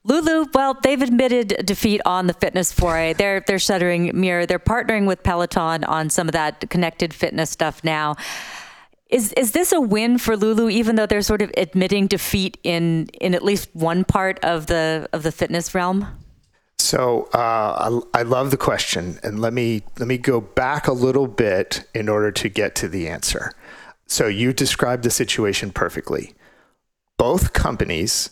Lulu, 0.04 0.46
well, 0.54 0.76
they've 0.82 1.02
admitted 1.02 1.66
defeat 1.66 2.02
on 2.06 2.28
the 2.28 2.34
fitness 2.34 2.72
foray. 2.72 3.14
They're 3.14 3.40
they're 3.42 3.60
shuttering 3.60 4.12
Mirror. 4.20 4.46
They're 4.46 4.60
partnering 4.60 5.08
with 5.08 5.24
Peloton 5.24 5.84
on 5.84 6.10
some 6.10 6.28
of 6.28 6.34
that 6.34 6.70
connected 6.70 7.14
fitness 7.14 7.50
stuff 7.50 7.84
now. 7.84 8.16
Is 9.10 9.32
is 9.34 9.52
this 9.52 9.72
a 9.72 9.80
win 9.80 10.18
for 10.18 10.36
Lulu, 10.36 10.70
even 10.70 10.98
though 10.98 11.06
they're 11.06 11.22
sort 11.22 11.42
of 11.42 11.50
admitting 11.58 12.08
defeat 12.08 12.58
in 12.64 13.08
in 13.20 13.34
at 13.34 13.44
least 13.44 13.70
one 13.74 14.04
part 14.04 14.40
of 14.44 14.68
the 14.68 15.08
of 15.14 15.24
the 15.24 15.32
fitness 15.32 15.74
realm? 15.74 16.08
So 16.80 17.28
uh, 17.34 18.02
I, 18.14 18.20
I, 18.20 18.22
love 18.22 18.52
the 18.52 18.58
question, 18.58 19.20
and 19.24 19.40
let 19.40 19.52
me 19.52 19.82
let 20.00 20.08
me 20.08 20.18
go 20.18 20.40
back 20.40 20.88
a 20.88 20.94
little 20.94 21.28
bit 21.28 21.86
in 21.94 22.08
order 22.08 22.32
to 22.32 22.50
get 22.50 22.76
to 22.76 22.88
the 22.88 23.10
answer. 23.10 23.52
So 24.06 24.28
you 24.28 24.54
described 24.54 25.04
the 25.04 25.10
situation 25.10 25.72
perfectly. 25.72 26.34
Both 27.18 27.54
companies 27.54 28.30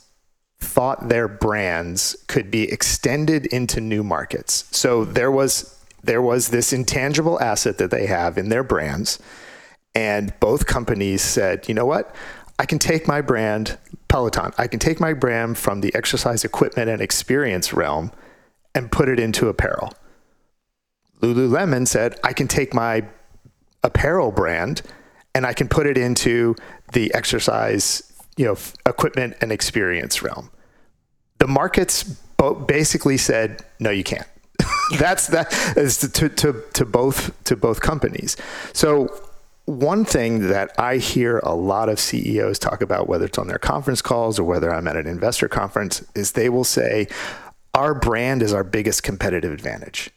thought 0.59 1.09
their 1.09 1.27
brands 1.27 2.15
could 2.27 2.49
be 2.49 2.71
extended 2.71 3.45
into 3.47 3.81
new 3.81 4.03
markets. 4.03 4.65
So 4.71 5.03
there 5.03 5.31
was 5.31 5.83
there 6.03 6.21
was 6.21 6.49
this 6.49 6.71
intangible 6.71 7.41
asset 7.41 7.77
that 7.79 7.91
they 7.91 8.05
have 8.05 8.37
in 8.37 8.49
their 8.49 8.63
brands, 8.63 9.19
and 9.95 10.33
both 10.39 10.65
companies 10.65 11.21
said, 11.21 11.67
you 11.67 11.73
know 11.73 11.85
what? 11.85 12.15
I 12.57 12.65
can 12.65 12.79
take 12.79 13.07
my 13.07 13.21
brand 13.21 13.77
Peloton. 14.07 14.53
I 14.57 14.67
can 14.67 14.79
take 14.79 14.99
my 14.99 15.13
brand 15.13 15.57
from 15.57 15.81
the 15.81 15.93
exercise 15.93 16.45
equipment 16.45 16.89
and 16.89 17.01
experience 17.01 17.73
realm 17.73 18.11
and 18.75 18.91
put 18.91 19.09
it 19.09 19.19
into 19.19 19.47
apparel. 19.47 19.93
Lululemon 21.21 21.87
said, 21.87 22.19
I 22.23 22.33
can 22.33 22.47
take 22.47 22.73
my 22.73 23.05
apparel 23.83 24.31
brand 24.31 24.81
and 25.33 25.45
I 25.45 25.53
can 25.53 25.67
put 25.67 25.87
it 25.87 25.97
into 25.97 26.55
the 26.93 27.13
exercise, 27.13 28.13
you 28.37 28.45
know, 28.45 28.57
equipment 28.85 29.37
and 29.41 29.51
experience 29.51 30.21
realm. 30.21 30.51
The 31.39 31.47
markets 31.47 32.03
basically 32.67 33.17
said, 33.17 33.65
no, 33.79 33.89
you 33.89 34.03
can't. 34.03 34.27
That's 34.99 35.27
that 35.27 35.51
is 35.75 35.97
to, 35.97 36.29
to, 36.29 36.63
to 36.73 36.85
both 36.85 37.43
to 37.45 37.55
both 37.55 37.81
companies. 37.81 38.37
So 38.71 39.09
one 39.65 40.05
thing 40.05 40.47
that 40.49 40.71
I 40.79 40.97
hear 40.97 41.39
a 41.39 41.55
lot 41.55 41.89
of 41.89 41.99
CEOs 41.99 42.59
talk 42.59 42.81
about, 42.81 43.09
whether 43.09 43.25
it's 43.25 43.39
on 43.39 43.47
their 43.47 43.57
conference 43.57 44.01
calls 44.01 44.37
or 44.37 44.43
whether 44.43 44.73
I'm 44.73 44.87
at 44.87 44.95
an 44.95 45.07
investor 45.07 45.47
conference, 45.47 46.05
is 46.13 46.33
they 46.33 46.49
will 46.49 46.63
say, 46.63 47.07
our 47.75 47.93
brand 47.93 48.41
is 48.41 48.53
our 48.53 48.63
biggest 48.63 49.03
competitive 49.03 49.51
advantage. 49.51 50.09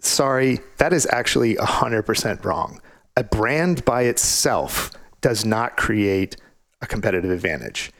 Sorry, 0.00 0.60
that 0.78 0.92
is 0.92 1.06
actually 1.10 1.54
100% 1.54 2.44
wrong. 2.44 2.80
A 3.16 3.24
brand 3.24 3.84
by 3.84 4.02
itself 4.02 4.90
does 5.20 5.44
not 5.44 5.76
create 5.76 6.36
a 6.82 6.86
competitive 6.86 7.30
advantage. 7.30 7.90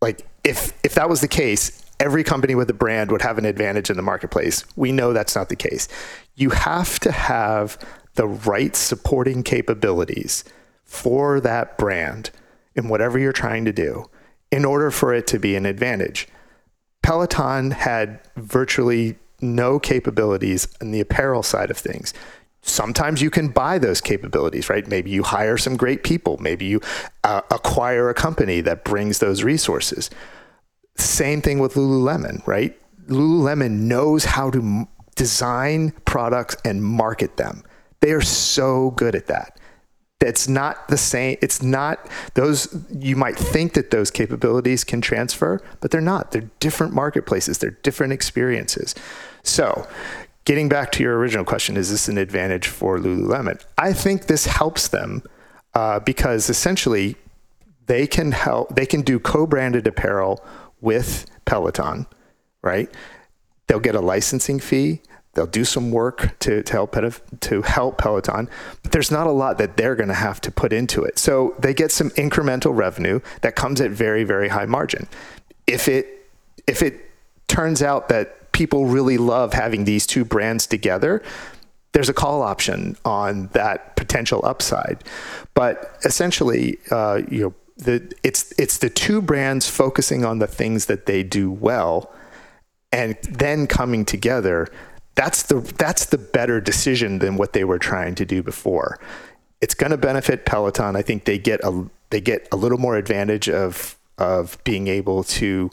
Like 0.00 0.26
if 0.42 0.72
if 0.82 0.94
that 0.94 1.08
was 1.08 1.20
the 1.20 1.28
case, 1.28 1.84
every 2.00 2.24
company 2.24 2.54
with 2.54 2.68
a 2.68 2.74
brand 2.74 3.10
would 3.10 3.22
have 3.22 3.38
an 3.38 3.44
advantage 3.44 3.90
in 3.90 3.96
the 3.96 4.02
marketplace. 4.02 4.64
We 4.74 4.90
know 4.90 5.12
that's 5.12 5.36
not 5.36 5.48
the 5.48 5.56
case. 5.56 5.88
You 6.34 6.50
have 6.50 6.98
to 7.00 7.12
have 7.12 7.78
the 8.14 8.26
right 8.26 8.74
supporting 8.74 9.42
capabilities 9.42 10.44
for 10.84 11.40
that 11.40 11.78
brand 11.78 12.30
in 12.74 12.88
whatever 12.88 13.18
you're 13.18 13.32
trying 13.32 13.64
to 13.66 13.72
do 13.72 14.10
in 14.50 14.64
order 14.64 14.90
for 14.90 15.14
it 15.14 15.26
to 15.28 15.38
be 15.38 15.56
an 15.56 15.66
advantage. 15.66 16.26
Peloton 17.06 17.70
had 17.70 18.18
virtually 18.34 19.14
no 19.40 19.78
capabilities 19.78 20.66
in 20.80 20.90
the 20.90 20.98
apparel 20.98 21.44
side 21.44 21.70
of 21.70 21.78
things. 21.78 22.12
Sometimes 22.62 23.22
you 23.22 23.30
can 23.30 23.46
buy 23.46 23.78
those 23.78 24.00
capabilities, 24.00 24.68
right? 24.68 24.84
Maybe 24.88 25.12
you 25.12 25.22
hire 25.22 25.56
some 25.56 25.76
great 25.76 26.02
people. 26.02 26.36
Maybe 26.38 26.64
you 26.64 26.80
uh, 27.22 27.42
acquire 27.52 28.10
a 28.10 28.14
company 28.14 28.60
that 28.62 28.84
brings 28.84 29.20
those 29.20 29.44
resources. 29.44 30.10
Same 30.96 31.40
thing 31.40 31.60
with 31.60 31.74
Lululemon, 31.74 32.44
right? 32.44 32.76
Lululemon 33.06 33.82
knows 33.82 34.24
how 34.24 34.50
to 34.50 34.58
m- 34.58 34.88
design 35.14 35.92
products 36.06 36.56
and 36.64 36.82
market 36.82 37.36
them. 37.36 37.62
They 38.00 38.10
are 38.10 38.20
so 38.20 38.90
good 38.90 39.14
at 39.14 39.28
that 39.28 39.60
that's 40.18 40.48
not 40.48 40.88
the 40.88 40.96
same 40.96 41.36
it's 41.42 41.62
not 41.62 42.08
those 42.34 42.74
you 42.90 43.16
might 43.16 43.36
think 43.36 43.74
that 43.74 43.90
those 43.90 44.10
capabilities 44.10 44.82
can 44.84 45.00
transfer 45.00 45.60
but 45.80 45.90
they're 45.90 46.00
not. 46.00 46.32
They're 46.32 46.50
different 46.60 46.94
marketplaces. 46.94 47.58
They're 47.58 47.78
different 47.82 48.12
experiences. 48.12 48.94
So 49.42 49.86
getting 50.44 50.68
back 50.68 50.92
to 50.92 51.02
your 51.02 51.18
original 51.18 51.44
question 51.44 51.76
is 51.76 51.90
this 51.90 52.08
an 52.08 52.18
advantage 52.18 52.66
for 52.66 52.98
lululemon? 52.98 53.62
I 53.78 53.92
think 53.92 54.26
this 54.26 54.46
helps 54.46 54.88
them 54.88 55.22
uh, 55.74 56.00
because 56.00 56.48
essentially 56.48 57.16
they 57.86 58.06
can 58.06 58.32
help 58.32 58.74
they 58.74 58.86
can 58.86 59.02
do 59.02 59.18
co-branded 59.18 59.86
apparel 59.86 60.44
with 60.80 61.26
peloton 61.44 62.06
right? 62.66 62.90
They'll 63.66 63.80
get 63.80 63.94
a 63.94 64.00
licensing 64.00 64.58
fee 64.58 65.00
They'll 65.36 65.46
do 65.46 65.64
some 65.64 65.92
work 65.92 66.36
to, 66.40 66.62
to 66.62 66.72
help 66.72 66.96
to 67.40 67.62
help 67.62 67.98
Peloton, 67.98 68.48
but 68.82 68.90
there's 68.90 69.10
not 69.10 69.26
a 69.26 69.30
lot 69.30 69.58
that 69.58 69.76
they're 69.76 69.94
going 69.94 70.08
to 70.08 70.14
have 70.14 70.40
to 70.40 70.50
put 70.50 70.72
into 70.72 71.04
it. 71.04 71.18
So 71.18 71.54
they 71.58 71.74
get 71.74 71.92
some 71.92 72.10
incremental 72.10 72.74
revenue 72.74 73.20
that 73.42 73.54
comes 73.54 73.80
at 73.80 73.90
very 73.90 74.24
very 74.24 74.48
high 74.48 74.66
margin. 74.66 75.06
If 75.66 75.88
it 75.88 76.26
if 76.66 76.82
it 76.82 77.10
turns 77.46 77.82
out 77.82 78.08
that 78.08 78.50
people 78.52 78.86
really 78.86 79.18
love 79.18 79.52
having 79.52 79.84
these 79.84 80.06
two 80.06 80.24
brands 80.24 80.66
together, 80.66 81.22
there's 81.92 82.08
a 82.08 82.14
call 82.14 82.42
option 82.42 82.96
on 83.04 83.48
that 83.48 83.96
potential 83.96 84.40
upside. 84.44 85.04
But 85.54 85.98
essentially, 86.04 86.78
uh, 86.90 87.22
you 87.30 87.40
know, 87.42 87.54
the, 87.76 88.12
it's 88.22 88.52
it's 88.58 88.78
the 88.78 88.90
two 88.90 89.20
brands 89.20 89.68
focusing 89.68 90.24
on 90.24 90.38
the 90.38 90.46
things 90.46 90.86
that 90.86 91.06
they 91.06 91.22
do 91.22 91.50
well, 91.50 92.10
and 92.92 93.16
then 93.22 93.66
coming 93.66 94.04
together 94.04 94.68
that's 95.16 95.42
the 95.44 95.60
that's 95.78 96.06
the 96.06 96.18
better 96.18 96.60
decision 96.60 97.18
than 97.18 97.36
what 97.36 97.52
they 97.52 97.64
were 97.64 97.78
trying 97.78 98.14
to 98.14 98.24
do 98.24 98.42
before. 98.42 99.00
It's 99.60 99.74
going 99.74 99.90
to 99.90 99.96
benefit 99.96 100.44
Peloton. 100.44 100.94
I 100.94 101.02
think 101.02 101.24
they 101.24 101.38
get 101.38 101.60
a 101.64 101.88
they 102.10 102.20
get 102.20 102.46
a 102.52 102.56
little 102.56 102.78
more 102.78 102.96
advantage 102.96 103.48
of 103.48 103.96
of 104.18 104.62
being 104.64 104.86
able 104.86 105.24
to 105.24 105.70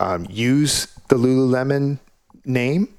um, 0.00 0.26
use 0.28 0.86
the 1.08 1.16
Lululemon 1.16 1.98
name. 2.44 2.92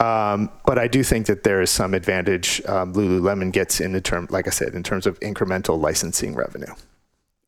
Um, 0.00 0.50
but 0.66 0.78
I 0.78 0.88
do 0.88 1.04
think 1.04 1.26
that 1.26 1.44
there 1.44 1.60
is 1.60 1.70
some 1.70 1.94
advantage 1.94 2.60
um, 2.66 2.92
Lululemon 2.94 3.52
gets 3.52 3.80
in 3.80 3.92
the 3.92 4.00
term, 4.00 4.26
like 4.30 4.48
I 4.48 4.50
said, 4.50 4.74
in 4.74 4.82
terms 4.82 5.06
of 5.06 5.18
incremental 5.20 5.80
licensing 5.80 6.34
revenue. 6.34 6.74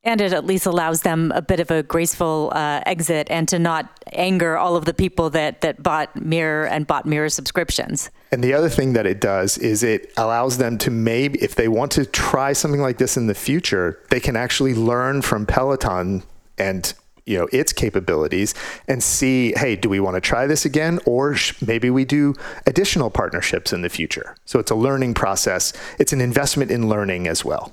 And 0.05 0.21
it 0.21 0.33
at 0.33 0.45
least 0.45 0.67
allows 0.67 1.03
them 1.03 1.33
a 1.35 1.41
bit 1.41 1.61
of 1.61 1.71
a 1.71 1.83
graceful 1.83 2.53
uh, 2.55 2.83
exit 2.85 3.27
and 3.31 3.49
to 3.49 3.59
not 3.59 3.89
anger 4.13 4.57
all 4.57 4.77
of 4.77 4.85
the 4.85 4.95
people 4.95 5.31
that, 5.31 5.63
that 5.63 5.83
bought 5.83 6.15
Mirror 6.15 6.67
and 6.67 6.87
bought 6.87 7.07
Mirror 7.07 7.31
subscriptions. 7.31 8.11
And 8.31 8.45
the 8.45 8.53
other 8.53 8.69
thing 8.69 8.93
that 8.95 9.07
it 9.07 9.21
does 9.21 9.57
is 9.59 9.83
it 9.83 10.13
allows 10.17 10.59
them 10.59 10.77
to 10.79 10.91
maybe, 10.91 11.39
if 11.41 11.55
they 11.55 11.69
want 11.69 11.93
to 11.93 12.05
try 12.05 12.53
something 12.53 12.81
like 12.81 12.99
this 12.99 13.17
in 13.17 13.29
the 13.29 13.35
future, 13.35 14.01
they 14.11 14.21
can 14.21 14.37
actually 14.37 14.75
learn 14.75 15.23
from 15.23 15.47
Peloton 15.47 16.23
and 16.59 16.95
you 17.27 17.39
know 17.39 17.49
its 17.53 17.73
capabilities 17.73 18.55
and 18.87 19.03
see 19.03 19.55
hey 19.57 19.77
do 19.77 19.89
we 19.89 19.99
want 19.99 20.15
to 20.15 20.21
try 20.21 20.47
this 20.47 20.65
again? 20.65 20.99
Or 21.07 21.35
sh- 21.35 21.55
maybe 21.63 21.91
we 21.91 22.05
do 22.05 22.35
additional 22.67 23.11
partnerships 23.11 23.73
in 23.73 23.83
the 23.83 23.89
future. 23.89 24.37
So 24.45 24.59
it's 24.59 24.71
a 24.71 24.75
learning 24.75 25.15
process. 25.15 25.73
It's 25.99 26.13
an 26.13 26.21
investment 26.21 26.71
in 26.71 26.89
learning 26.89 27.27
as 27.27 27.45
well 27.45 27.73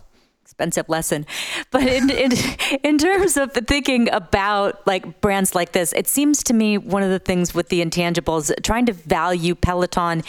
expensive 0.62 0.88
lesson. 0.90 1.26
But 1.72 1.84
in, 1.84 2.10
in, 2.10 2.32
in 2.84 2.98
terms 2.98 3.38
of 3.38 3.52
thinking 3.54 4.10
about 4.12 4.86
like 4.86 5.22
brands 5.22 5.56
like 5.56 5.72
this, 5.72 5.94
it 5.94 6.08
seems 6.08 6.44
to 6.44 6.54
me 6.54 6.78
one 6.78 7.04
of 7.04 7.10
the 7.10 7.20
things 7.20 7.56
with 7.56 7.70
the 7.70 7.84
intangibles, 7.84 8.52
trying 8.64 8.86
to 8.86 8.94
value 8.94 9.56
Peloton 9.56 10.24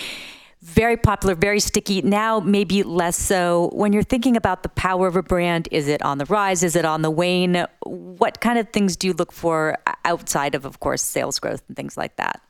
very 0.62 0.96
popular, 0.96 1.34
very 1.34 1.58
sticky. 1.58 2.02
Now, 2.02 2.38
maybe 2.38 2.84
less 2.84 3.18
so. 3.18 3.70
When 3.72 3.92
you're 3.92 4.04
thinking 4.04 4.36
about 4.36 4.62
the 4.62 4.68
power 4.68 5.08
of 5.08 5.16
a 5.16 5.22
brand, 5.22 5.66
is 5.72 5.88
it 5.88 6.00
on 6.02 6.18
the 6.18 6.24
rise? 6.26 6.62
Is 6.62 6.76
it 6.76 6.84
on 6.84 7.02
the 7.02 7.10
wane? 7.10 7.66
What 7.84 8.40
kind 8.40 8.60
of 8.60 8.68
things 8.68 8.96
do 8.96 9.08
you 9.08 9.12
look 9.12 9.32
for 9.32 9.76
outside 10.04 10.54
of, 10.54 10.64
of 10.64 10.78
course, 10.78 11.02
sales 11.02 11.40
growth 11.40 11.64
and 11.66 11.76
things 11.76 11.96
like 11.96 12.14
that? 12.14 12.40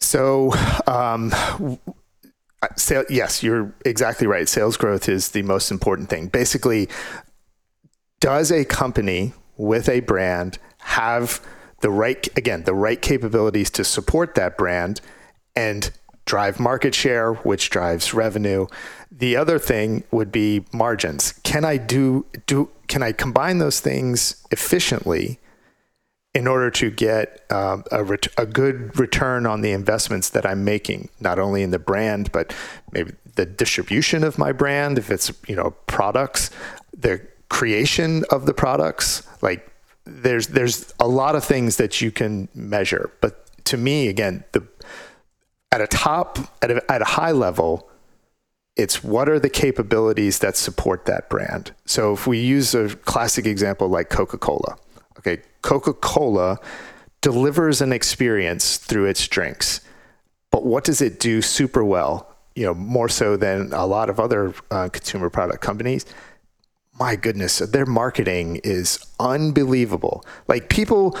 So, 0.00 0.54
um, 0.86 1.30
sale, 2.76 3.04
yes, 3.08 3.42
you're 3.42 3.72
exactly 3.84 4.26
right. 4.26 4.48
Sales 4.48 4.76
growth 4.76 5.08
is 5.08 5.30
the 5.30 5.42
most 5.42 5.70
important 5.70 6.08
thing. 6.08 6.28
Basically, 6.28 6.88
does 8.20 8.50
a 8.50 8.64
company 8.64 9.32
with 9.56 9.88
a 9.88 10.00
brand 10.00 10.58
have 10.78 11.40
the 11.80 11.90
right, 11.90 12.26
again, 12.36 12.64
the 12.64 12.74
right 12.74 13.00
capabilities 13.00 13.70
to 13.70 13.84
support 13.84 14.34
that 14.34 14.56
brand 14.58 15.00
and 15.54 15.90
drive 16.24 16.60
market 16.60 16.94
share, 16.94 17.32
which 17.32 17.70
drives 17.70 18.12
revenue. 18.12 18.66
The 19.10 19.36
other 19.36 19.58
thing 19.58 20.04
would 20.10 20.30
be 20.30 20.64
margins. 20.72 21.32
Can 21.42 21.64
I 21.64 21.78
do 21.78 22.26
do 22.46 22.70
can 22.86 23.02
I 23.02 23.12
combine 23.12 23.58
those 23.58 23.80
things 23.80 24.44
efficiently 24.50 25.38
in 26.38 26.46
order 26.46 26.70
to 26.70 26.88
get 26.88 27.44
um, 27.50 27.82
a, 27.90 28.04
ret- 28.04 28.28
a 28.38 28.46
good 28.46 28.96
return 28.96 29.44
on 29.44 29.60
the 29.60 29.72
investments 29.72 30.30
that 30.30 30.46
I'm 30.46 30.62
making, 30.62 31.08
not 31.18 31.40
only 31.40 31.64
in 31.64 31.72
the 31.72 31.80
brand, 31.80 32.30
but 32.30 32.54
maybe 32.92 33.10
the 33.34 33.44
distribution 33.44 34.22
of 34.22 34.38
my 34.38 34.52
brand, 34.52 34.98
if 34.98 35.10
it's 35.10 35.32
you 35.48 35.56
know 35.56 35.72
products, 35.88 36.50
the 36.96 37.20
creation 37.48 38.22
of 38.30 38.46
the 38.46 38.54
products, 38.54 39.26
like 39.42 39.68
there's 40.04 40.46
there's 40.46 40.94
a 41.00 41.08
lot 41.08 41.34
of 41.34 41.42
things 41.42 41.76
that 41.76 42.00
you 42.00 42.12
can 42.12 42.48
measure. 42.54 43.10
But 43.20 43.64
to 43.64 43.76
me, 43.76 44.06
again, 44.06 44.44
the 44.52 44.64
at 45.72 45.80
a 45.80 45.88
top 45.88 46.38
at 46.62 46.70
a, 46.70 46.92
at 46.92 47.02
a 47.02 47.10
high 47.18 47.32
level 47.32 47.90
it's 48.76 49.02
what 49.02 49.28
are 49.28 49.40
the 49.40 49.50
capabilities 49.50 50.38
that 50.38 50.56
support 50.56 51.04
that 51.06 51.28
brand 51.28 51.72
so 51.84 52.12
if 52.12 52.28
we 52.28 52.38
use 52.38 52.76
a 52.76 52.88
classic 53.04 53.44
example 53.44 53.88
like 53.88 54.08
coca-cola 54.08 54.78
okay 55.60 55.68
coca-cola 55.68 56.58
delivers 57.20 57.80
an 57.80 57.92
experience 57.92 58.76
through 58.76 59.04
its 59.04 59.26
drinks 59.26 59.80
but 60.50 60.64
what 60.64 60.84
does 60.84 61.00
it 61.00 61.18
do 61.18 61.42
super 61.42 61.84
well 61.84 62.34
you 62.54 62.64
know 62.64 62.74
more 62.74 63.08
so 63.08 63.36
than 63.36 63.72
a 63.72 63.86
lot 63.86 64.08
of 64.08 64.20
other 64.20 64.54
uh, 64.70 64.88
consumer 64.88 65.28
product 65.28 65.60
companies 65.60 66.06
my 66.98 67.16
goodness 67.16 67.58
their 67.58 67.86
marketing 67.86 68.60
is 68.62 69.04
unbelievable 69.18 70.24
like 70.46 70.68
people 70.68 71.18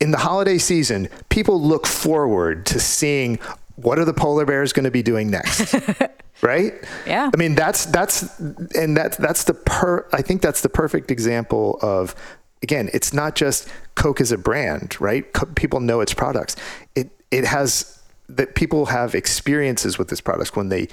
in 0.00 0.10
the 0.10 0.18
holiday 0.18 0.58
season, 0.58 1.08
people 1.28 1.60
look 1.60 1.86
forward 1.86 2.66
to 2.66 2.80
seeing 2.80 3.38
what 3.76 3.98
are 3.98 4.04
the 4.04 4.14
polar 4.14 4.44
bears 4.44 4.72
going 4.72 4.84
to 4.84 4.90
be 4.90 5.02
doing 5.02 5.30
next. 5.30 5.74
right? 6.42 6.74
Yeah. 7.06 7.30
I 7.32 7.36
mean, 7.36 7.54
that's 7.54 7.86
that's 7.86 8.38
and 8.74 8.96
that's 8.96 9.16
that's 9.16 9.44
the 9.44 9.54
per 9.54 10.06
I 10.12 10.22
think 10.22 10.42
that's 10.42 10.60
the 10.60 10.68
perfect 10.68 11.10
example 11.10 11.78
of 11.82 12.14
again, 12.62 12.90
it's 12.92 13.12
not 13.12 13.34
just 13.34 13.68
Coke 13.94 14.20
as 14.20 14.32
a 14.32 14.38
brand, 14.38 15.00
right? 15.00 15.30
Co- 15.32 15.46
people 15.46 15.80
know 15.80 16.00
its 16.00 16.14
products. 16.14 16.56
It 16.94 17.10
it 17.30 17.44
has 17.44 18.02
that 18.28 18.54
people 18.54 18.86
have 18.86 19.14
experiences 19.14 19.98
with 19.98 20.08
this 20.08 20.20
product 20.20 20.56
when 20.56 20.68
they 20.68 20.88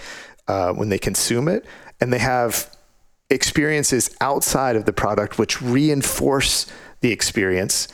uh, 0.47 0.73
when 0.73 0.89
they 0.89 0.99
consume 0.99 1.47
it, 1.47 1.65
and 1.99 2.11
they 2.13 2.19
have 2.19 2.69
experiences 3.29 4.15
outside 4.21 4.75
of 4.75 4.85
the 4.85 4.93
product 4.93 5.39
which 5.39 5.61
reinforce 5.61 6.67
the 7.01 7.11
experience 7.11 7.87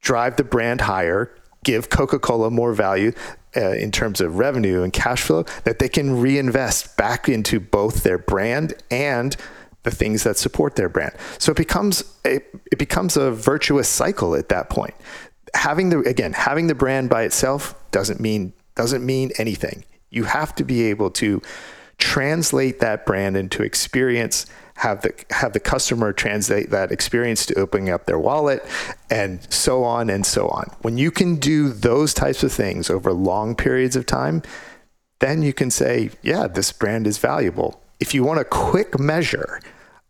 drive 0.00 0.36
the 0.36 0.44
brand 0.44 0.82
higher, 0.82 1.34
give 1.64 1.90
Coca 1.90 2.18
Cola 2.18 2.50
more 2.50 2.72
value 2.72 3.12
uh, 3.56 3.72
in 3.72 3.90
terms 3.90 4.20
of 4.20 4.38
revenue 4.38 4.82
and 4.82 4.92
cash 4.92 5.22
flow 5.22 5.44
that 5.64 5.78
they 5.78 5.88
can 5.88 6.20
reinvest 6.20 6.96
back 6.96 7.28
into 7.28 7.60
both 7.60 8.02
their 8.02 8.18
brand 8.18 8.74
and 8.90 9.36
the 9.82 9.90
things 9.90 10.24
that 10.24 10.36
support 10.36 10.76
their 10.76 10.88
brand. 10.88 11.14
So 11.38 11.52
it 11.52 11.56
becomes 11.56 12.04
a, 12.24 12.40
it 12.70 12.78
becomes 12.78 13.16
a 13.16 13.30
virtuous 13.30 13.88
cycle 13.88 14.34
at 14.34 14.48
that 14.48 14.70
point. 14.70 14.94
Having 15.54 15.90
the 15.90 15.98
again 16.00 16.32
having 16.32 16.66
the 16.68 16.74
brand 16.74 17.10
by 17.10 17.22
itself 17.22 17.74
doesn't 17.90 18.20
mean 18.20 18.52
doesn't 18.76 19.04
mean 19.04 19.30
anything. 19.38 19.84
You 20.10 20.24
have 20.24 20.54
to 20.56 20.64
be 20.64 20.84
able 20.84 21.10
to 21.12 21.42
translate 21.98 22.80
that 22.80 23.04
brand 23.04 23.36
into 23.36 23.62
experience 23.62 24.46
have 24.80 25.02
the 25.02 25.12
have 25.28 25.52
the 25.52 25.60
customer 25.60 26.10
translate 26.10 26.70
that 26.70 26.90
experience 26.90 27.44
to 27.44 27.54
opening 27.56 27.90
up 27.90 28.06
their 28.06 28.18
wallet 28.18 28.64
and 29.10 29.46
so 29.52 29.84
on 29.84 30.08
and 30.08 30.24
so 30.24 30.48
on. 30.48 30.64
When 30.80 30.96
you 30.96 31.10
can 31.10 31.36
do 31.36 31.68
those 31.68 32.14
types 32.14 32.42
of 32.42 32.50
things 32.50 32.88
over 32.88 33.12
long 33.12 33.54
periods 33.54 33.94
of 33.94 34.06
time, 34.06 34.42
then 35.18 35.42
you 35.42 35.52
can 35.52 35.70
say, 35.70 36.10
yeah, 36.22 36.46
this 36.46 36.72
brand 36.72 37.06
is 37.06 37.18
valuable. 37.18 37.82
If 38.00 38.14
you 38.14 38.24
want 38.24 38.40
a 38.40 38.44
quick 38.44 38.98
measure 38.98 39.60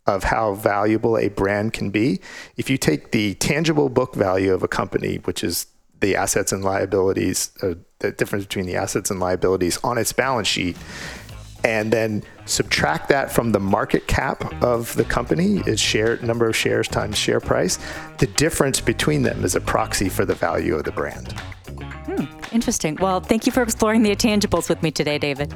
of 0.07 0.23
how 0.23 0.53
valuable 0.53 1.17
a 1.17 1.29
brand 1.29 1.73
can 1.73 1.91
be, 1.91 2.21
if 2.57 2.69
you 2.69 2.77
take 2.77 3.11
the 3.11 3.35
tangible 3.35 3.89
book 3.89 4.15
value 4.15 4.53
of 4.53 4.63
a 4.63 4.67
company, 4.67 5.17
which 5.17 5.43
is 5.43 5.67
the 5.99 6.15
assets 6.15 6.51
and 6.51 6.63
liabilities, 6.63 7.51
uh, 7.61 7.75
the 7.99 8.11
difference 8.11 8.45
between 8.45 8.65
the 8.65 8.75
assets 8.75 9.11
and 9.11 9.19
liabilities 9.19 9.77
on 9.83 9.97
its 9.97 10.11
balance 10.11 10.47
sheet, 10.47 10.75
and 11.63 11.93
then 11.93 12.23
subtract 12.45 13.09
that 13.09 13.31
from 13.31 13.51
the 13.51 13.59
market 13.59 14.07
cap 14.07 14.63
of 14.63 14.95
the 14.95 15.03
company 15.03 15.61
its 15.67 15.79
share 15.79 16.17
number 16.17 16.47
of 16.47 16.55
shares 16.55 16.87
times 16.87 17.15
share 17.17 17.39
price 17.39 17.77
the 18.17 18.25
difference 18.25 18.81
between 18.81 19.21
them 19.21 19.43
is 19.45 19.55
a 19.55 19.61
proxy 19.61 20.09
for 20.09 20.25
the 20.25 20.33
value 20.33 20.75
of 20.75 20.83
the 20.85 20.91
brand. 20.91 21.31
Hmm, 21.31 22.25
interesting. 22.51 22.95
Well 22.95 23.19
thank 23.19 23.45
you 23.45 23.51
for 23.51 23.61
exploring 23.61 24.01
the 24.01 24.09
intangibles 24.09 24.69
with 24.69 24.81
me 24.81 24.89
today 24.89 25.19
david. 25.19 25.53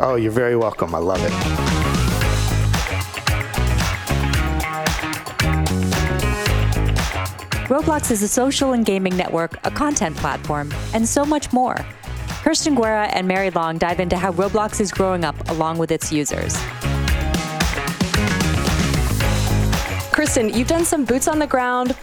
Oh 0.00 0.16
you're 0.16 0.32
very 0.32 0.56
welcome. 0.56 0.92
I 0.92 0.98
love 0.98 1.20
it 1.22 1.73
Roblox 7.74 8.12
is 8.12 8.22
a 8.22 8.28
social 8.28 8.72
and 8.72 8.86
gaming 8.86 9.16
network, 9.16 9.58
a 9.66 9.70
content 9.72 10.16
platform, 10.16 10.72
and 10.92 11.08
so 11.08 11.24
much 11.24 11.52
more. 11.52 11.74
Kirsten 12.44 12.76
Guerra 12.76 13.06
and 13.06 13.26
Mary 13.26 13.50
Long 13.50 13.78
dive 13.78 13.98
into 13.98 14.16
how 14.16 14.30
Roblox 14.30 14.80
is 14.80 14.92
growing 14.92 15.24
up 15.24 15.34
along 15.50 15.78
with 15.78 15.90
its 15.90 16.12
users. 16.12 16.56
Kirsten, 20.12 20.54
you've 20.54 20.68
done 20.68 20.84
some 20.84 21.04
boots 21.04 21.26
on 21.26 21.40
the 21.40 21.48
ground, 21.48 21.96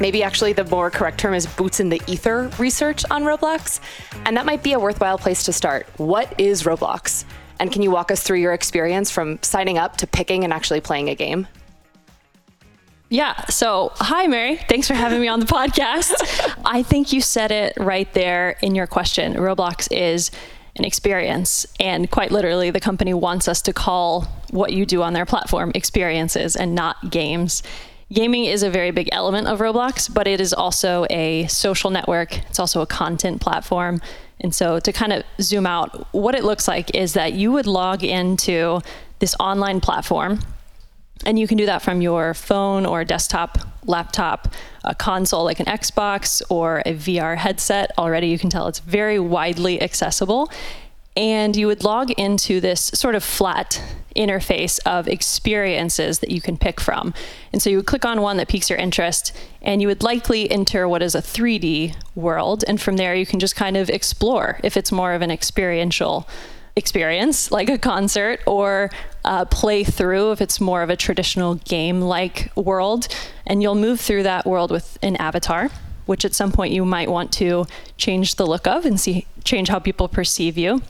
maybe 0.00 0.24
actually 0.24 0.54
the 0.54 0.64
more 0.64 0.90
correct 0.90 1.18
term 1.18 1.34
is 1.34 1.46
boots 1.46 1.78
in 1.78 1.88
the 1.88 2.02
ether 2.08 2.50
research 2.58 3.04
on 3.08 3.22
Roblox, 3.22 3.78
and 4.26 4.36
that 4.36 4.44
might 4.44 4.64
be 4.64 4.72
a 4.72 4.80
worthwhile 4.80 5.18
place 5.18 5.44
to 5.44 5.52
start. 5.52 5.86
What 5.98 6.34
is 6.40 6.64
Roblox? 6.64 7.24
And 7.60 7.70
can 7.70 7.82
you 7.82 7.92
walk 7.92 8.10
us 8.10 8.24
through 8.24 8.38
your 8.38 8.54
experience 8.54 9.08
from 9.08 9.40
signing 9.42 9.78
up 9.78 9.98
to 9.98 10.08
picking 10.08 10.42
and 10.42 10.52
actually 10.52 10.80
playing 10.80 11.10
a 11.10 11.14
game? 11.14 11.46
Yeah. 13.12 13.44
So, 13.50 13.92
hi, 13.96 14.26
Mary. 14.26 14.56
Thanks 14.56 14.88
for 14.88 14.94
having 14.94 15.20
me 15.20 15.28
on 15.28 15.38
the 15.38 15.44
podcast. 15.44 16.14
I 16.64 16.82
think 16.82 17.12
you 17.12 17.20
said 17.20 17.50
it 17.50 17.74
right 17.76 18.10
there 18.14 18.56
in 18.62 18.74
your 18.74 18.86
question. 18.86 19.34
Roblox 19.34 19.86
is 19.92 20.30
an 20.76 20.86
experience. 20.86 21.66
And 21.78 22.10
quite 22.10 22.30
literally, 22.30 22.70
the 22.70 22.80
company 22.80 23.12
wants 23.12 23.48
us 23.48 23.60
to 23.62 23.74
call 23.74 24.22
what 24.50 24.72
you 24.72 24.86
do 24.86 25.02
on 25.02 25.12
their 25.12 25.26
platform 25.26 25.72
experiences 25.74 26.56
and 26.56 26.74
not 26.74 27.10
games. 27.10 27.62
Gaming 28.10 28.46
is 28.46 28.62
a 28.62 28.70
very 28.70 28.92
big 28.92 29.10
element 29.12 29.46
of 29.46 29.58
Roblox, 29.58 30.12
but 30.12 30.26
it 30.26 30.40
is 30.40 30.54
also 30.54 31.04
a 31.10 31.46
social 31.48 31.90
network. 31.90 32.38
It's 32.48 32.58
also 32.58 32.80
a 32.80 32.86
content 32.86 33.42
platform. 33.42 34.00
And 34.40 34.54
so, 34.54 34.80
to 34.80 34.90
kind 34.90 35.12
of 35.12 35.22
zoom 35.38 35.66
out, 35.66 36.06
what 36.14 36.34
it 36.34 36.44
looks 36.44 36.66
like 36.66 36.94
is 36.94 37.12
that 37.12 37.34
you 37.34 37.52
would 37.52 37.66
log 37.66 38.04
into 38.04 38.80
this 39.18 39.36
online 39.38 39.82
platform 39.82 40.40
and 41.24 41.38
you 41.38 41.46
can 41.46 41.58
do 41.58 41.66
that 41.66 41.82
from 41.82 42.00
your 42.00 42.34
phone 42.34 42.86
or 42.86 43.04
desktop, 43.04 43.58
laptop, 43.86 44.48
a 44.84 44.94
console 44.94 45.44
like 45.44 45.60
an 45.60 45.66
Xbox 45.66 46.42
or 46.48 46.80
a 46.86 46.94
VR 46.94 47.36
headset. 47.36 47.92
Already, 47.98 48.28
you 48.28 48.38
can 48.38 48.50
tell 48.50 48.66
it's 48.68 48.80
very 48.80 49.18
widely 49.18 49.80
accessible. 49.80 50.50
And 51.14 51.54
you 51.56 51.66
would 51.66 51.84
log 51.84 52.10
into 52.12 52.58
this 52.58 52.90
sort 52.94 53.14
of 53.14 53.22
flat 53.22 53.82
interface 54.16 54.80
of 54.86 55.08
experiences 55.08 56.20
that 56.20 56.30
you 56.30 56.40
can 56.40 56.56
pick 56.56 56.80
from. 56.80 57.12
And 57.52 57.60
so 57.60 57.68
you 57.68 57.76
would 57.76 57.86
click 57.86 58.06
on 58.06 58.22
one 58.22 58.38
that 58.38 58.48
piques 58.48 58.70
your 58.70 58.78
interest, 58.78 59.36
and 59.60 59.82
you 59.82 59.88
would 59.88 60.02
likely 60.02 60.50
enter 60.50 60.88
what 60.88 61.02
is 61.02 61.14
a 61.14 61.20
3D 61.20 61.94
world. 62.14 62.64
And 62.66 62.80
from 62.80 62.96
there, 62.96 63.14
you 63.14 63.26
can 63.26 63.40
just 63.40 63.56
kind 63.56 63.76
of 63.76 63.90
explore 63.90 64.58
if 64.62 64.76
it's 64.76 64.90
more 64.90 65.12
of 65.12 65.20
an 65.20 65.30
experiential 65.30 66.26
experience, 66.76 67.50
like 67.50 67.68
a 67.68 67.76
concert, 67.76 68.40
or 68.46 68.90
uh, 69.24 69.44
play 69.44 69.84
through 69.84 70.32
if 70.32 70.40
it's 70.40 70.60
more 70.60 70.82
of 70.82 70.90
a 70.90 70.96
traditional 70.96 71.54
game 71.56 72.00
like 72.00 72.50
world. 72.56 73.08
And 73.46 73.62
you'll 73.62 73.74
move 73.74 74.00
through 74.00 74.24
that 74.24 74.46
world 74.46 74.70
with 74.70 74.98
an 75.02 75.16
avatar, 75.16 75.70
which 76.06 76.24
at 76.24 76.34
some 76.34 76.52
point 76.52 76.72
you 76.72 76.84
might 76.84 77.10
want 77.10 77.32
to 77.34 77.66
change 77.96 78.34
the 78.36 78.46
look 78.46 78.66
of 78.66 78.84
and 78.84 78.98
see 79.00 79.26
change 79.44 79.68
how 79.68 79.78
people 79.78 80.08
perceive 80.08 80.58
you. 80.58 80.82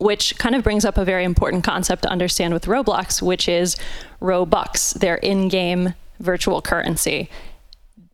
which 0.00 0.36
kind 0.38 0.54
of 0.54 0.64
brings 0.64 0.86
up 0.86 0.96
a 0.96 1.04
very 1.04 1.24
important 1.24 1.62
concept 1.62 2.02
to 2.02 2.08
understand 2.08 2.54
with 2.54 2.64
Roblox, 2.64 3.20
which 3.20 3.46
is 3.48 3.76
Robux, 4.20 4.94
their 4.98 5.16
in 5.16 5.48
game 5.48 5.94
virtual 6.18 6.62
currency. 6.62 7.28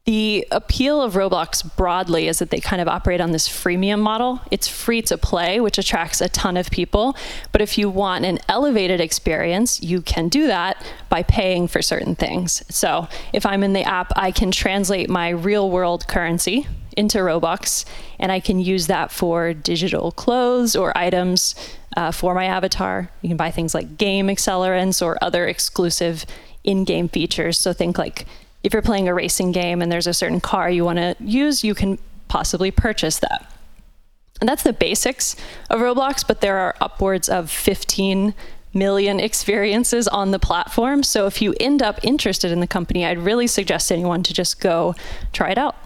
The 0.06 0.46
appeal 0.52 1.02
of 1.02 1.14
Roblox 1.14 1.74
broadly 1.74 2.28
is 2.28 2.38
that 2.38 2.50
they 2.50 2.60
kind 2.60 2.80
of 2.80 2.86
operate 2.86 3.20
on 3.20 3.32
this 3.32 3.48
freemium 3.48 3.98
model. 3.98 4.40
It's 4.52 4.68
free 4.68 5.02
to 5.02 5.18
play, 5.18 5.58
which 5.58 5.78
attracts 5.78 6.20
a 6.20 6.28
ton 6.28 6.56
of 6.56 6.70
people. 6.70 7.16
But 7.50 7.60
if 7.60 7.76
you 7.76 7.90
want 7.90 8.24
an 8.24 8.38
elevated 8.48 9.00
experience, 9.00 9.82
you 9.82 10.00
can 10.00 10.28
do 10.28 10.46
that 10.46 10.80
by 11.08 11.24
paying 11.24 11.66
for 11.66 11.82
certain 11.82 12.14
things. 12.14 12.62
So 12.72 13.08
if 13.32 13.44
I'm 13.44 13.64
in 13.64 13.72
the 13.72 13.82
app, 13.82 14.12
I 14.14 14.30
can 14.30 14.52
translate 14.52 15.10
my 15.10 15.30
real 15.30 15.68
world 15.72 16.06
currency 16.06 16.68
into 16.96 17.18
Robux, 17.18 17.84
and 18.20 18.30
I 18.30 18.38
can 18.38 18.60
use 18.60 18.86
that 18.86 19.10
for 19.10 19.52
digital 19.52 20.12
clothes 20.12 20.76
or 20.76 20.96
items 20.96 21.56
uh, 21.96 22.12
for 22.12 22.32
my 22.32 22.44
avatar. 22.44 23.10
You 23.22 23.30
can 23.30 23.36
buy 23.36 23.50
things 23.50 23.74
like 23.74 23.98
game 23.98 24.28
accelerants 24.28 25.04
or 25.04 25.18
other 25.20 25.48
exclusive 25.48 26.24
in 26.62 26.84
game 26.84 27.08
features. 27.08 27.58
So 27.58 27.72
think 27.72 27.98
like 27.98 28.24
if 28.66 28.72
you're 28.72 28.82
playing 28.82 29.06
a 29.06 29.14
racing 29.14 29.52
game 29.52 29.80
and 29.80 29.92
there's 29.92 30.08
a 30.08 30.12
certain 30.12 30.40
car 30.40 30.68
you 30.68 30.84
want 30.84 30.98
to 30.98 31.14
use, 31.20 31.62
you 31.62 31.72
can 31.72 32.00
possibly 32.26 32.72
purchase 32.72 33.20
that. 33.20 33.48
And 34.40 34.48
that's 34.48 34.64
the 34.64 34.72
basics 34.72 35.36
of 35.70 35.78
Roblox, 35.78 36.26
but 36.26 36.40
there 36.40 36.58
are 36.58 36.74
upwards 36.80 37.28
of 37.28 37.48
15 37.48 38.34
million 38.74 39.20
experiences 39.20 40.08
on 40.08 40.32
the 40.32 40.40
platform. 40.40 41.04
So 41.04 41.26
if 41.26 41.40
you 41.40 41.54
end 41.60 41.80
up 41.80 42.00
interested 42.02 42.50
in 42.50 42.58
the 42.58 42.66
company, 42.66 43.06
I'd 43.06 43.20
really 43.20 43.46
suggest 43.46 43.92
anyone 43.92 44.24
to 44.24 44.34
just 44.34 44.58
go 44.58 44.96
try 45.32 45.50
it 45.50 45.58
out. 45.58 45.76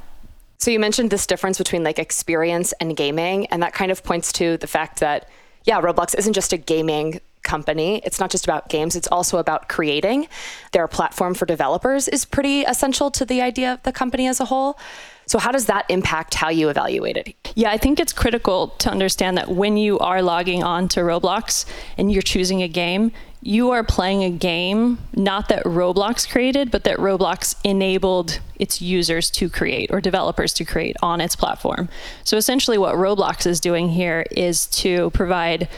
So 0.56 0.70
you 0.70 0.80
mentioned 0.80 1.10
this 1.10 1.26
difference 1.26 1.58
between 1.58 1.84
like 1.84 1.98
experience 1.98 2.72
and 2.80 2.96
gaming, 2.96 3.44
and 3.48 3.62
that 3.62 3.74
kind 3.74 3.92
of 3.92 4.02
points 4.02 4.32
to 4.32 4.56
the 4.56 4.66
fact 4.66 5.00
that, 5.00 5.28
yeah, 5.64 5.82
Roblox 5.82 6.16
isn't 6.18 6.32
just 6.32 6.54
a 6.54 6.56
gaming 6.56 7.20
company. 7.42 8.00
It's 8.04 8.20
not 8.20 8.30
just 8.30 8.44
about 8.44 8.68
games, 8.68 8.96
it's 8.96 9.08
also 9.08 9.38
about 9.38 9.68
creating. 9.68 10.28
Their 10.72 10.88
platform 10.88 11.34
for 11.34 11.46
developers 11.46 12.08
is 12.08 12.24
pretty 12.24 12.62
essential 12.62 13.10
to 13.12 13.24
the 13.24 13.40
idea 13.40 13.74
of 13.74 13.82
the 13.82 13.92
company 13.92 14.26
as 14.26 14.40
a 14.40 14.46
whole. 14.46 14.78
So, 15.26 15.38
how 15.38 15.52
does 15.52 15.66
that 15.66 15.86
impact 15.88 16.34
how 16.34 16.48
you 16.48 16.70
evaluate 16.70 17.16
it? 17.16 17.52
Yeah, 17.54 17.70
I 17.70 17.76
think 17.76 18.00
it's 18.00 18.12
critical 18.12 18.68
to 18.78 18.90
understand 18.90 19.38
that 19.38 19.48
when 19.48 19.76
you 19.76 19.96
are 20.00 20.22
logging 20.22 20.64
on 20.64 20.88
to 20.88 21.00
Roblox 21.00 21.66
and 21.96 22.10
you're 22.10 22.20
choosing 22.20 22.62
a 22.62 22.68
game, 22.68 23.12
you 23.42 23.70
are 23.70 23.84
playing 23.84 24.24
a 24.24 24.30
game 24.30 24.98
not 25.14 25.48
that 25.48 25.64
Roblox 25.64 26.28
created, 26.28 26.70
but 26.70 26.82
that 26.82 26.98
Roblox 26.98 27.54
enabled 27.64 28.40
its 28.56 28.82
users 28.82 29.30
to 29.30 29.48
create 29.48 29.90
or 29.92 30.00
developers 30.00 30.52
to 30.54 30.64
create 30.64 30.96
on 31.02 31.20
its 31.20 31.36
platform. 31.36 31.88
So 32.24 32.36
essentially, 32.36 32.76
what 32.76 32.96
Roblox 32.96 33.46
is 33.46 33.60
doing 33.60 33.88
here 33.88 34.26
is 34.32 34.66
to 34.66 35.10
provide 35.10 35.68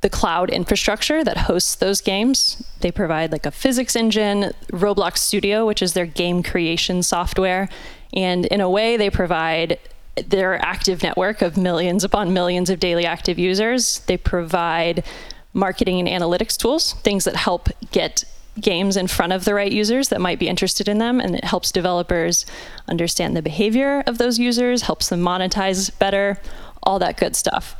the 0.00 0.10
cloud 0.10 0.50
infrastructure 0.50 1.24
that 1.24 1.36
hosts 1.36 1.74
those 1.74 2.00
games. 2.00 2.62
They 2.80 2.92
provide 2.92 3.32
like 3.32 3.46
a 3.46 3.50
physics 3.50 3.96
engine, 3.96 4.52
Roblox 4.70 5.18
Studio, 5.18 5.66
which 5.66 5.82
is 5.82 5.94
their 5.94 6.06
game 6.06 6.42
creation 6.42 7.02
software. 7.02 7.68
And 8.14 8.46
in 8.46 8.60
a 8.60 8.70
way, 8.70 8.96
they 8.96 9.10
provide 9.10 9.78
their 10.26 10.64
active 10.64 11.02
network 11.02 11.42
of 11.42 11.56
millions 11.56 12.04
upon 12.04 12.32
millions 12.32 12.70
of 12.70 12.80
daily 12.80 13.06
active 13.06 13.38
users. 13.38 14.00
They 14.00 14.16
provide 14.16 15.04
marketing 15.52 16.06
and 16.06 16.22
analytics 16.22 16.56
tools, 16.56 16.92
things 16.94 17.24
that 17.24 17.36
help 17.36 17.68
get 17.90 18.24
games 18.60 18.96
in 18.96 19.06
front 19.06 19.32
of 19.32 19.44
the 19.44 19.54
right 19.54 19.70
users 19.70 20.08
that 20.08 20.20
might 20.20 20.38
be 20.38 20.48
interested 20.48 20.88
in 20.88 20.98
them. 20.98 21.20
And 21.20 21.36
it 21.36 21.44
helps 21.44 21.70
developers 21.70 22.46
understand 22.88 23.36
the 23.36 23.42
behavior 23.42 24.02
of 24.06 24.18
those 24.18 24.38
users, 24.38 24.82
helps 24.82 25.08
them 25.08 25.20
monetize 25.20 25.96
better, 25.98 26.40
all 26.82 26.98
that 27.00 27.16
good 27.16 27.34
stuff 27.34 27.76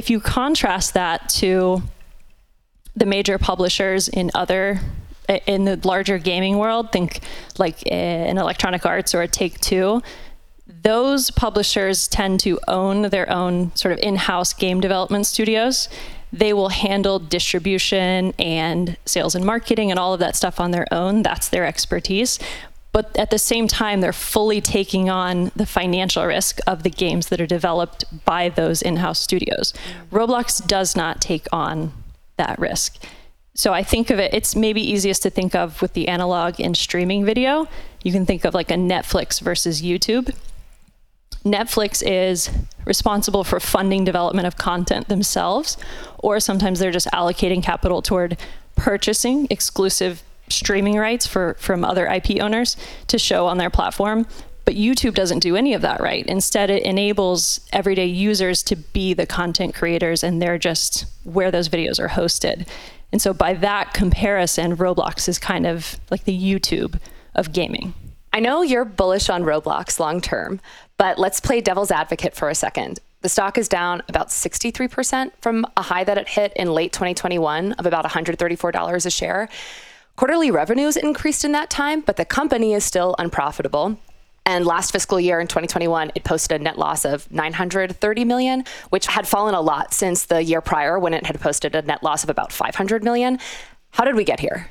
if 0.00 0.08
you 0.08 0.18
contrast 0.18 0.94
that 0.94 1.28
to 1.28 1.82
the 2.96 3.04
major 3.04 3.36
publishers 3.36 4.08
in 4.08 4.30
other 4.34 4.80
in 5.46 5.66
the 5.66 5.78
larger 5.84 6.16
gaming 6.16 6.56
world, 6.56 6.90
think 6.90 7.20
like 7.58 7.86
an 7.92 8.38
Electronic 8.38 8.86
Arts 8.86 9.14
or 9.14 9.20
a 9.20 9.28
Take 9.28 9.60
Two, 9.60 10.02
those 10.66 11.30
publishers 11.30 12.08
tend 12.08 12.40
to 12.40 12.58
own 12.66 13.10
their 13.10 13.30
own 13.30 13.76
sort 13.76 13.92
of 13.92 13.98
in 13.98 14.16
house 14.16 14.54
game 14.54 14.80
development 14.80 15.26
studios. 15.26 15.90
They 16.32 16.54
will 16.54 16.70
handle 16.70 17.18
distribution 17.18 18.32
and 18.38 18.96
sales 19.04 19.34
and 19.34 19.44
marketing 19.44 19.90
and 19.90 20.00
all 20.00 20.14
of 20.14 20.20
that 20.20 20.34
stuff 20.34 20.60
on 20.60 20.70
their 20.70 20.86
own. 20.90 21.22
That's 21.22 21.50
their 21.50 21.66
expertise 21.66 22.38
but 22.92 23.16
at 23.16 23.30
the 23.30 23.38
same 23.38 23.68
time 23.68 24.00
they're 24.00 24.12
fully 24.12 24.60
taking 24.60 25.08
on 25.08 25.50
the 25.54 25.66
financial 25.66 26.24
risk 26.24 26.58
of 26.66 26.82
the 26.82 26.90
games 26.90 27.28
that 27.28 27.40
are 27.40 27.46
developed 27.46 28.04
by 28.24 28.48
those 28.48 28.82
in-house 28.82 29.20
studios. 29.20 29.72
Roblox 30.10 30.66
does 30.66 30.96
not 30.96 31.20
take 31.20 31.46
on 31.52 31.92
that 32.36 32.58
risk. 32.58 33.02
So 33.54 33.72
i 33.72 33.82
think 33.82 34.10
of 34.10 34.18
it 34.18 34.32
it's 34.32 34.56
maybe 34.56 34.80
easiest 34.80 35.22
to 35.22 35.30
think 35.30 35.54
of 35.54 35.82
with 35.82 35.92
the 35.92 36.08
analog 36.08 36.58
in 36.60 36.74
streaming 36.74 37.24
video. 37.24 37.68
You 38.02 38.12
can 38.12 38.26
think 38.26 38.44
of 38.44 38.54
like 38.54 38.70
a 38.70 38.74
netflix 38.74 39.40
versus 39.40 39.82
youtube. 39.82 40.34
Netflix 41.44 42.02
is 42.06 42.50
responsible 42.84 43.44
for 43.44 43.60
funding 43.60 44.04
development 44.04 44.46
of 44.46 44.56
content 44.56 45.08
themselves 45.08 45.76
or 46.18 46.38
sometimes 46.40 46.78
they're 46.78 46.90
just 46.90 47.06
allocating 47.08 47.62
capital 47.62 48.02
toward 48.02 48.36
purchasing 48.76 49.46
exclusive 49.50 50.22
streaming 50.50 50.96
rights 50.96 51.26
for 51.26 51.54
from 51.58 51.84
other 51.84 52.06
IP 52.06 52.40
owners 52.40 52.76
to 53.08 53.18
show 53.18 53.46
on 53.46 53.58
their 53.58 53.70
platform. 53.70 54.26
But 54.64 54.74
YouTube 54.76 55.14
doesn't 55.14 55.40
do 55.40 55.56
any 55.56 55.74
of 55.74 55.82
that 55.82 56.00
right. 56.00 56.24
Instead, 56.26 56.70
it 56.70 56.84
enables 56.84 57.60
everyday 57.72 58.06
users 58.06 58.62
to 58.64 58.76
be 58.76 59.14
the 59.14 59.26
content 59.26 59.74
creators 59.74 60.22
and 60.22 60.40
they're 60.40 60.58
just 60.58 61.06
where 61.24 61.50
those 61.50 61.68
videos 61.68 61.98
are 61.98 62.08
hosted. 62.08 62.68
And 63.10 63.20
so 63.20 63.32
by 63.32 63.54
that 63.54 63.94
comparison, 63.94 64.76
Roblox 64.76 65.28
is 65.28 65.38
kind 65.38 65.66
of 65.66 65.98
like 66.10 66.24
the 66.24 66.38
YouTube 66.38 67.00
of 67.34 67.52
gaming. 67.52 67.94
I 68.32 68.40
know 68.40 68.62
you're 68.62 68.84
bullish 68.84 69.28
on 69.28 69.42
Roblox 69.42 69.98
long 69.98 70.20
term, 70.20 70.60
but 70.98 71.18
let's 71.18 71.40
play 71.40 71.60
devil's 71.60 71.90
advocate 71.90 72.34
for 72.34 72.48
a 72.48 72.54
second. 72.54 73.00
The 73.22 73.28
stock 73.28 73.58
is 73.58 73.68
down 73.68 74.02
about 74.08 74.28
63% 74.28 75.32
from 75.40 75.66
a 75.76 75.82
high 75.82 76.04
that 76.04 76.16
it 76.16 76.28
hit 76.28 76.52
in 76.56 76.72
late 76.72 76.92
2021 76.92 77.72
of 77.72 77.86
about 77.86 78.04
$134 78.04 79.06
a 79.06 79.10
share. 79.10 79.48
Quarterly 80.16 80.50
revenues 80.50 80.96
increased 80.96 81.44
in 81.44 81.52
that 81.52 81.70
time, 81.70 82.00
but 82.00 82.16
the 82.16 82.24
company 82.24 82.74
is 82.74 82.84
still 82.84 83.14
unprofitable. 83.18 83.98
And 84.44 84.66
last 84.66 84.90
fiscal 84.92 85.20
year 85.20 85.38
in 85.40 85.46
2021, 85.46 86.12
it 86.14 86.24
posted 86.24 86.60
a 86.60 86.64
net 86.64 86.78
loss 86.78 87.04
of 87.04 87.30
930 87.30 88.24
million, 88.24 88.64
which 88.88 89.06
had 89.06 89.28
fallen 89.28 89.54
a 89.54 89.60
lot 89.60 89.94
since 89.94 90.24
the 90.26 90.42
year 90.42 90.60
prior 90.60 90.98
when 90.98 91.14
it 91.14 91.26
had 91.26 91.40
posted 91.40 91.74
a 91.74 91.82
net 91.82 92.02
loss 92.02 92.24
of 92.24 92.30
about 92.30 92.52
500 92.52 93.04
million. 93.04 93.38
How 93.92 94.04
did 94.04 94.16
we 94.16 94.24
get 94.24 94.40
here? 94.40 94.68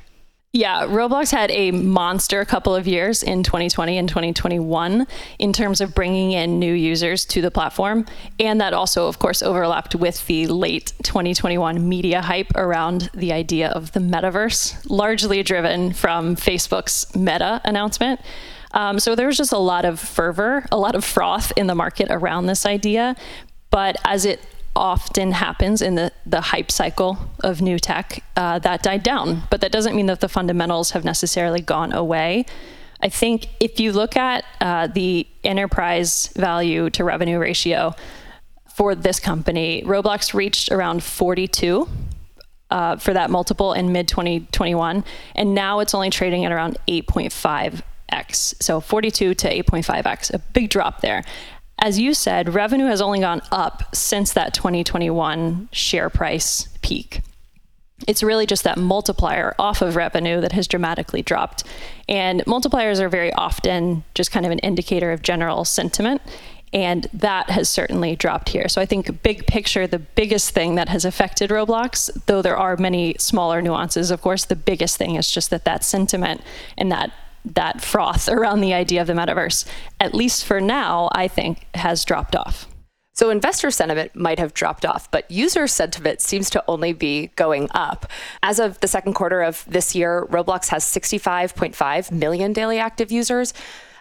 Yeah, 0.52 0.84
Roblox 0.86 1.30
had 1.30 1.52
a 1.52 1.70
monster 1.70 2.44
couple 2.44 2.74
of 2.74 2.88
years 2.88 3.22
in 3.22 3.44
2020 3.44 3.96
and 3.96 4.08
2021 4.08 5.06
in 5.38 5.52
terms 5.52 5.80
of 5.80 5.94
bringing 5.94 6.32
in 6.32 6.58
new 6.58 6.72
users 6.72 7.24
to 7.26 7.40
the 7.40 7.52
platform. 7.52 8.04
And 8.40 8.60
that 8.60 8.72
also, 8.72 9.06
of 9.06 9.20
course, 9.20 9.42
overlapped 9.42 9.94
with 9.94 10.26
the 10.26 10.48
late 10.48 10.92
2021 11.04 11.88
media 11.88 12.20
hype 12.20 12.50
around 12.56 13.10
the 13.14 13.32
idea 13.32 13.68
of 13.68 13.92
the 13.92 14.00
metaverse, 14.00 14.90
largely 14.90 15.44
driven 15.44 15.92
from 15.92 16.34
Facebook's 16.34 17.14
Meta 17.14 17.60
announcement. 17.64 18.20
Um, 18.72 18.98
so 18.98 19.14
there 19.14 19.28
was 19.28 19.36
just 19.36 19.52
a 19.52 19.58
lot 19.58 19.84
of 19.84 20.00
fervor, 20.00 20.66
a 20.72 20.76
lot 20.76 20.96
of 20.96 21.04
froth 21.04 21.52
in 21.56 21.68
the 21.68 21.76
market 21.76 22.08
around 22.10 22.46
this 22.46 22.66
idea. 22.66 23.14
But 23.70 23.98
as 24.04 24.24
it 24.24 24.40
often 24.76 25.32
happens 25.32 25.82
in 25.82 25.94
the, 25.96 26.12
the 26.24 26.40
hype 26.40 26.70
cycle 26.70 27.18
of 27.40 27.60
new 27.60 27.78
tech, 27.78 28.22
uh, 28.36 28.58
that 28.60 28.82
died 28.82 29.02
down. 29.02 29.42
But 29.50 29.60
that 29.60 29.72
doesn't 29.72 29.96
mean 29.96 30.06
that 30.06 30.20
the 30.20 30.28
fundamentals 30.28 30.92
have 30.92 31.04
necessarily 31.04 31.60
gone 31.60 31.92
away. 31.92 32.46
I 33.02 33.08
think 33.08 33.48
if 33.60 33.80
you 33.80 33.92
look 33.92 34.16
at 34.16 34.44
uh, 34.60 34.86
the 34.86 35.26
enterprise 35.42 36.28
value 36.36 36.90
to 36.90 37.04
revenue 37.04 37.38
ratio 37.38 37.94
for 38.74 38.94
this 38.94 39.18
company, 39.18 39.82
Roblox 39.84 40.34
reached 40.34 40.70
around 40.70 41.02
42 41.02 41.88
uh, 42.70 42.96
for 42.96 43.12
that 43.12 43.30
multiple 43.30 43.72
in 43.72 43.92
mid 43.92 44.06
2021, 44.06 45.04
and 45.34 45.54
now 45.54 45.80
it's 45.80 45.94
only 45.94 46.10
trading 46.10 46.44
at 46.44 46.52
around 46.52 46.78
8.5x. 46.86 48.62
So 48.62 48.80
42 48.80 49.34
to 49.34 49.62
8.5x, 49.62 50.32
a 50.32 50.38
big 50.38 50.70
drop 50.70 51.00
there 51.00 51.24
as 51.80 51.98
you 51.98 52.14
said, 52.14 52.54
revenue 52.54 52.86
has 52.86 53.00
only 53.00 53.20
gone 53.20 53.42
up 53.50 53.94
since 53.94 54.32
that 54.34 54.54
2021 54.54 55.68
share 55.72 56.10
price 56.10 56.68
peak. 56.82 57.22
It's 58.06 58.22
really 58.22 58.46
just 58.46 58.64
that 58.64 58.78
multiplier 58.78 59.54
off 59.58 59.82
of 59.82 59.96
revenue 59.96 60.40
that 60.40 60.52
has 60.52 60.66
dramatically 60.66 61.22
dropped. 61.22 61.64
And 62.08 62.44
multipliers 62.46 63.00
are 63.00 63.08
very 63.08 63.32
often 63.34 64.04
just 64.14 64.30
kind 64.30 64.46
of 64.46 64.52
an 64.52 64.58
indicator 64.60 65.12
of 65.12 65.22
general 65.22 65.64
sentiment. 65.64 66.22
And 66.72 67.08
that 67.12 67.50
has 67.50 67.68
certainly 67.68 68.14
dropped 68.14 68.50
here. 68.50 68.68
So 68.68 68.80
I 68.80 68.86
think, 68.86 69.22
big 69.22 69.46
picture, 69.46 69.86
the 69.86 69.98
biggest 69.98 70.50
thing 70.50 70.76
that 70.76 70.88
has 70.88 71.04
affected 71.04 71.50
Roblox, 71.50 72.10
though 72.26 72.42
there 72.42 72.56
are 72.56 72.76
many 72.76 73.16
smaller 73.18 73.60
nuances, 73.60 74.10
of 74.10 74.22
course, 74.22 74.44
the 74.44 74.56
biggest 74.56 74.96
thing 74.96 75.16
is 75.16 75.28
just 75.30 75.50
that 75.50 75.64
that 75.64 75.82
sentiment 75.82 76.42
and 76.78 76.92
that 76.92 77.12
that 77.44 77.80
froth 77.80 78.28
around 78.28 78.60
the 78.60 78.74
idea 78.74 79.00
of 79.00 79.06
the 79.06 79.12
metaverse, 79.12 79.66
at 80.00 80.14
least 80.14 80.44
for 80.44 80.60
now, 80.60 81.08
I 81.12 81.28
think 81.28 81.66
has 81.74 82.04
dropped 82.04 82.36
off. 82.36 82.66
So 83.12 83.28
investor 83.28 83.70
sentiment 83.70 84.16
might 84.16 84.38
have 84.38 84.54
dropped 84.54 84.86
off, 84.86 85.10
but 85.10 85.30
user 85.30 85.66
sentiment 85.66 86.22
seems 86.22 86.48
to 86.50 86.64
only 86.68 86.94
be 86.94 87.26
going 87.36 87.68
up. 87.72 88.10
As 88.42 88.58
of 88.58 88.80
the 88.80 88.88
second 88.88 89.12
quarter 89.12 89.42
of 89.42 89.64
this 89.68 89.94
year, 89.94 90.26
Roblox 90.30 90.68
has 90.68 90.84
65.5 90.84 92.10
million 92.12 92.52
daily 92.52 92.78
active 92.78 93.12
users. 93.12 93.52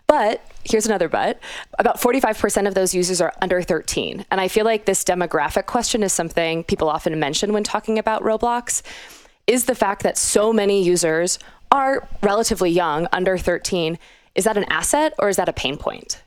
But 0.08 0.42
here's 0.64 0.86
another 0.86 1.08
but 1.08 1.40
about 1.78 2.00
45% 2.00 2.68
of 2.68 2.74
those 2.74 2.96
users 2.96 3.22
are 3.22 3.34
under 3.42 3.62
13. 3.62 4.26
And 4.32 4.42
I 4.42 4.48
feel 4.48 4.66
like 4.66 4.86
this 4.86 5.04
demographic 5.04 5.66
question 5.66 6.02
is 6.02 6.14
something 6.14 6.64
people 6.64 6.90
often 6.90 7.20
mention 7.20 7.54
when 7.54 7.64
talking 7.64 8.00
about 8.00 8.24
Roblox. 8.24 8.82
Is 9.48 9.66
the 9.66 9.76
fact 9.76 10.04
that 10.04 10.18
so 10.18 10.54
many 10.54 10.84
users 10.84 11.40
are 11.72 12.08
relatively 12.22 12.72
young, 12.72 13.08
under 13.12 13.38
13, 13.38 13.98
is 14.36 14.44
that 14.46 14.58
an 14.58 14.66
asset 14.70 15.14
or 15.20 15.30
is 15.30 15.36
that 15.38 15.50
a 15.50 15.54
pain 15.54 15.78
point? 15.78 16.22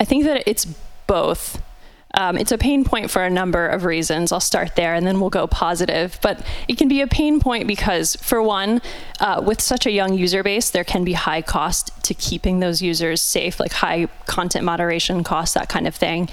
I 0.00 0.04
think 0.04 0.24
that 0.24 0.42
it's 0.46 0.66
both. 1.06 1.62
Um, 2.14 2.36
it's 2.36 2.52
a 2.52 2.58
pain 2.58 2.84
point 2.84 3.10
for 3.10 3.22
a 3.22 3.30
number 3.30 3.66
of 3.66 3.84
reasons. 3.84 4.32
I'll 4.32 4.40
start 4.40 4.76
there 4.76 4.94
and 4.94 5.06
then 5.06 5.20
we'll 5.20 5.30
go 5.30 5.46
positive. 5.46 6.18
But 6.22 6.44
it 6.68 6.76
can 6.76 6.88
be 6.88 7.00
a 7.00 7.06
pain 7.06 7.40
point 7.40 7.66
because, 7.66 8.16
for 8.16 8.42
one, 8.42 8.82
uh, 9.20 9.42
with 9.44 9.60
such 9.60 9.86
a 9.86 9.90
young 9.90 10.14
user 10.14 10.42
base, 10.42 10.70
there 10.70 10.84
can 10.84 11.04
be 11.04 11.14
high 11.14 11.40
cost 11.40 11.90
to 12.04 12.14
keeping 12.14 12.60
those 12.60 12.82
users 12.82 13.22
safe, 13.22 13.58
like 13.58 13.72
high 13.72 14.06
content 14.26 14.64
moderation 14.64 15.24
costs, 15.24 15.54
that 15.54 15.68
kind 15.68 15.86
of 15.86 15.94
thing. 15.94 16.28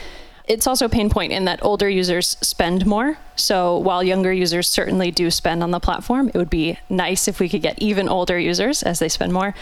It's 0.50 0.66
also 0.66 0.86
a 0.86 0.90
pain 0.90 1.12
point 1.12 1.32
in 1.32 1.46
that 1.46 1.64
older 1.64 1.88
users 1.88 2.36
spend 2.42 2.88
more. 2.88 3.20
So 3.36 3.78
while 3.78 4.04
younger 4.04 4.34
users 4.34 4.68
certainly 4.68 5.12
do 5.12 5.30
spend 5.30 5.62
on 5.62 5.70
the 5.70 5.80
platform, 5.80 6.30
it 6.30 6.36
would 6.36 6.50
be 6.50 6.80
nice 6.90 7.28
if 7.28 7.40
we 7.40 7.48
could 7.48 7.62
get 7.62 7.80
even 7.80 8.10
older 8.10 8.40
users 8.40 8.82
as 8.82 8.98
they 8.98 9.10
spend 9.10 9.32
more. 9.32 9.54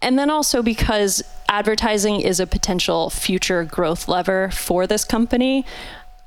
And 0.00 0.16
then 0.16 0.30
also 0.30 0.62
because 0.62 1.24
advertising 1.48 2.20
is 2.20 2.38
a 2.38 2.46
potential 2.46 3.10
future 3.10 3.64
growth 3.64 4.06
lever 4.06 4.48
for 4.52 4.86
this 4.86 5.04
company, 5.04 5.66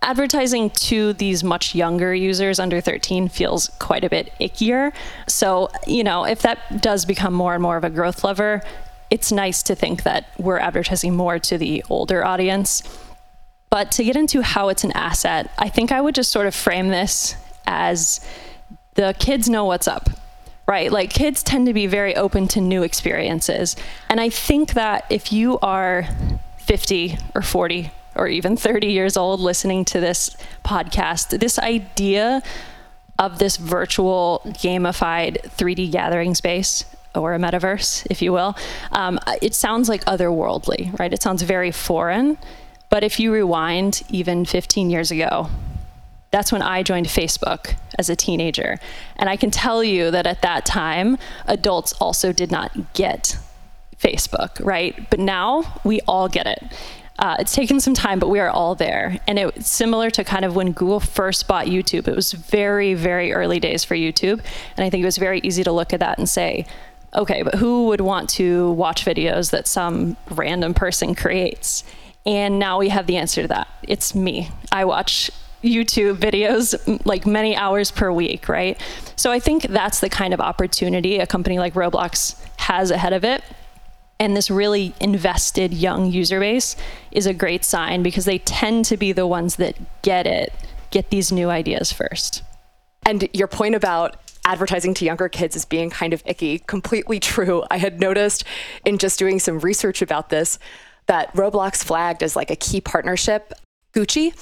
advertising 0.02 0.72
to 0.72 1.14
these 1.14 1.42
much 1.42 1.74
younger 1.74 2.14
users 2.14 2.60
under 2.60 2.82
13 2.82 3.30
feels 3.30 3.70
quite 3.80 4.04
a 4.04 4.10
bit 4.10 4.30
ickier. 4.42 4.92
So, 5.30 5.70
you 5.88 6.04
know, 6.04 6.26
if 6.26 6.42
that 6.42 6.82
does 6.82 7.06
become 7.06 7.34
more 7.34 7.54
and 7.54 7.64
more 7.64 7.78
of 7.78 7.86
a 7.86 7.90
growth 7.90 8.26
lever, 8.26 8.62
it's 9.10 9.32
nice 9.32 9.64
to 9.64 9.74
think 9.74 10.04
that 10.04 10.32
we're 10.38 10.60
advertising 10.60 11.16
more 11.16 11.40
to 11.40 11.58
the 11.58 11.82
older 11.90 12.26
audience. 12.26 12.84
But 13.76 13.92
to 13.92 14.06
get 14.06 14.16
into 14.16 14.42
how 14.42 14.70
it's 14.70 14.86
an 14.86 14.94
asset, 14.94 15.52
I 15.58 15.68
think 15.68 15.92
I 15.92 16.00
would 16.00 16.16
just 16.16 16.32
sort 16.32 16.48
of 16.48 16.56
frame 16.56 16.88
this 16.88 17.36
as 17.68 18.26
the 18.94 19.14
kids 19.20 19.50
know 19.50 19.66
what's 19.66 19.86
up 19.86 20.10
right? 20.66 20.90
Like 20.90 21.10
kids 21.10 21.44
tend 21.44 21.68
to 21.68 21.74
be 21.74 21.86
very 21.86 22.16
open 22.16 22.48
to 22.48 22.62
new 22.62 22.84
experiences. 22.84 23.76
And 24.08 24.22
I 24.22 24.30
think 24.30 24.76
that 24.76 25.06
if 25.10 25.34
you 25.34 25.60
are 25.60 26.08
50 26.60 27.18
or 27.36 27.42
40 27.42 27.92
or 28.16 28.30
even 28.30 28.56
30 28.56 28.88
years 28.88 29.18
old 29.18 29.42
listening 29.42 29.84
to 29.86 30.00
this 30.00 30.38
podcast, 30.64 31.38
this 31.38 31.60
idea 31.60 32.42
of 33.20 33.40
this 33.40 33.58
virtual 33.58 34.42
gamified 34.46 35.42
3D 35.58 35.92
gathering 35.92 36.34
space 36.34 36.86
or 37.14 37.34
a 37.34 37.38
metaverse, 37.38 38.08
if 38.10 38.22
you 38.22 38.32
will, 38.32 38.56
um, 38.94 39.20
it 39.42 39.54
sounds 39.54 39.90
like 39.90 40.06
otherworldly, 40.06 40.98
right? 40.98 41.12
It 41.12 41.22
sounds 41.22 41.42
very 41.42 41.72
foreign. 41.72 42.38
But 42.96 43.04
if 43.04 43.20
you 43.20 43.34
rewind 43.34 44.04
even 44.08 44.46
15 44.46 44.90
years 44.90 45.12
ago, 45.12 45.50
that's 46.32 46.50
when 46.50 46.62
I 46.62 46.82
joined 46.82 47.08
Facebook 47.08 47.76
as 48.00 48.10
a 48.10 48.16
teenager. 48.16 48.80
And 49.18 49.28
I 49.28 49.36
can 49.36 49.52
tell 49.52 49.84
you 49.84 50.12
that 50.12 50.26
at 50.26 50.42
that 50.44 50.66
time, 50.66 51.18
adults 51.46 51.92
also 52.00 52.32
did 52.32 52.52
not 52.52 52.94
get 52.94 53.38
Facebook, 54.00 54.66
right? 54.66 55.10
But 55.10 55.20
now 55.20 55.82
we 55.84 56.00
all 56.08 56.30
get 56.30 56.48
it. 56.48 56.64
Uh, 57.20 57.36
it's 57.38 57.54
taken 57.54 57.82
some 57.82 57.96
time, 57.96 58.18
but 58.18 58.30
we 58.30 58.40
are 58.40 58.50
all 58.50 58.76
there. 58.76 59.20
And 59.28 59.40
it's 59.40 59.70
similar 59.70 60.10
to 60.12 60.24
kind 60.24 60.46
of 60.46 60.56
when 60.56 60.72
Google 60.72 61.02
first 61.02 61.50
bought 61.50 61.66
YouTube. 61.66 62.08
It 62.08 62.16
was 62.16 62.32
very, 62.32 62.94
very 62.94 63.34
early 63.34 63.60
days 63.60 63.84
for 63.84 63.96
YouTube. 63.96 64.40
And 64.78 64.86
I 64.86 64.90
think 64.90 65.02
it 65.02 65.06
was 65.06 65.18
very 65.18 65.42
easy 65.44 65.66
to 65.66 65.72
look 65.74 65.92
at 65.92 66.00
that 66.00 66.18
and 66.18 66.30
say, 66.30 66.66
okay, 67.14 67.44
but 67.44 67.56
who 67.56 67.88
would 67.88 68.00
want 68.00 68.30
to 68.32 68.72
watch 68.72 69.04
videos 69.04 69.52
that 69.52 69.68
some 69.68 70.16
random 70.32 70.74
person 70.74 71.14
creates? 71.14 71.84
And 72.26 72.58
now 72.58 72.80
we 72.80 72.90
have 72.90 73.08
the 73.08 73.18
answer 73.18 73.44
to 73.44 73.48
that. 73.50 73.68
It's 73.84 74.16
me. 74.16 74.50
I 74.72 74.86
watch 74.86 75.30
YouTube 75.64 76.18
videos 76.18 76.76
like 77.06 77.26
many 77.26 77.56
hours 77.56 77.92
per 77.92 78.12
week, 78.12 78.50
right? 78.50 78.80
So 79.16 79.32
I 79.32 79.40
think 79.40 79.64
that's 79.64 80.00
the 80.00 80.10
kind 80.10 80.34
of 80.34 80.40
opportunity 80.40 81.20
a 81.20 81.28
company 81.28 81.60
like 81.60 81.74
Roblox 81.74 82.40
has 82.58 82.92
ahead 82.92 83.14
of 83.14 83.24
it. 83.24 83.44
And 84.20 84.36
this 84.36 84.50
really 84.50 84.94
invested 85.02 85.74
young 85.74 86.12
user 86.12 86.40
base 86.40 86.76
is 87.12 87.26
a 87.26 87.34
great 87.34 87.66
sign 87.66 88.02
because 88.02 88.26
they 88.26 88.40
tend 88.40 88.86
to 88.86 88.98
be 88.98 89.12
the 89.12 89.28
ones 89.28 89.58
that 89.58 89.76
get 90.04 90.26
it, 90.26 90.54
get 90.90 91.10
these 91.10 91.32
new 91.32 91.50
ideas 91.50 91.92
first. 91.92 92.42
And 93.06 93.28
your 93.34 93.48
point 93.48 93.76
about 93.76 94.16
advertising 94.46 94.94
to 94.94 95.06
younger 95.06 95.28
kids 95.28 95.56
as 95.56 95.66
being 95.66 95.90
kind 95.90 96.14
of 96.14 96.24
icky, 96.26 96.60
completely 96.60 97.20
true. 97.20 97.64
I 97.70 97.78
had 97.78 98.00
noticed 98.00 98.44
in 98.86 98.98
just 98.98 99.20
doing 99.20 99.40
some 99.40 99.60
research 99.60 100.02
about 100.02 100.30
this 100.30 100.60
that 101.08 101.34
Roblox 101.34 101.84
flagged 101.84 102.24
as 102.24 102.36
like 102.36 102.52
a 102.52 102.56
key 102.56 102.82
partnership 102.82 103.54
Gucci 103.96 104.34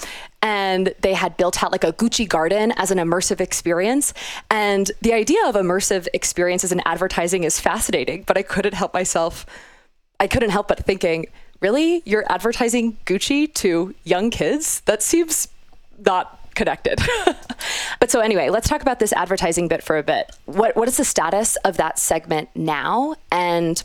and 0.41 0.93
they 1.01 1.13
had 1.13 1.37
built 1.37 1.63
out 1.63 1.71
like 1.71 1.83
a 1.83 1.93
Gucci 1.93 2.27
garden 2.27 2.73
as 2.75 2.91
an 2.91 2.97
immersive 2.97 3.39
experience. 3.39 4.13
And 4.49 4.91
the 5.01 5.13
idea 5.13 5.47
of 5.47 5.55
immersive 5.55 6.07
experiences 6.13 6.71
in 6.71 6.81
advertising 6.85 7.43
is 7.43 7.59
fascinating, 7.59 8.23
but 8.23 8.37
I 8.37 8.41
couldn't 8.41 8.73
help 8.73 8.93
myself, 8.93 9.45
I 10.19 10.27
couldn't 10.27 10.49
help 10.49 10.67
but 10.67 10.83
thinking, 10.85 11.27
really? 11.61 12.01
You're 12.05 12.25
advertising 12.29 12.97
Gucci 13.05 13.53
to 13.55 13.93
young 14.03 14.31
kids? 14.31 14.81
That 14.81 15.01
seems 15.01 15.47
not 16.05 16.39
connected. 16.55 16.99
but 17.99 18.11
so 18.11 18.19
anyway, 18.19 18.49
let's 18.49 18.67
talk 18.67 18.81
about 18.81 18.99
this 18.99 19.13
advertising 19.13 19.67
bit 19.67 19.83
for 19.83 19.97
a 19.97 20.03
bit. 20.03 20.35
What 20.45 20.75
what 20.75 20.87
is 20.87 20.97
the 20.97 21.05
status 21.05 21.55
of 21.57 21.77
that 21.77 21.97
segment 21.97 22.49
now? 22.55 23.15
And 23.31 23.81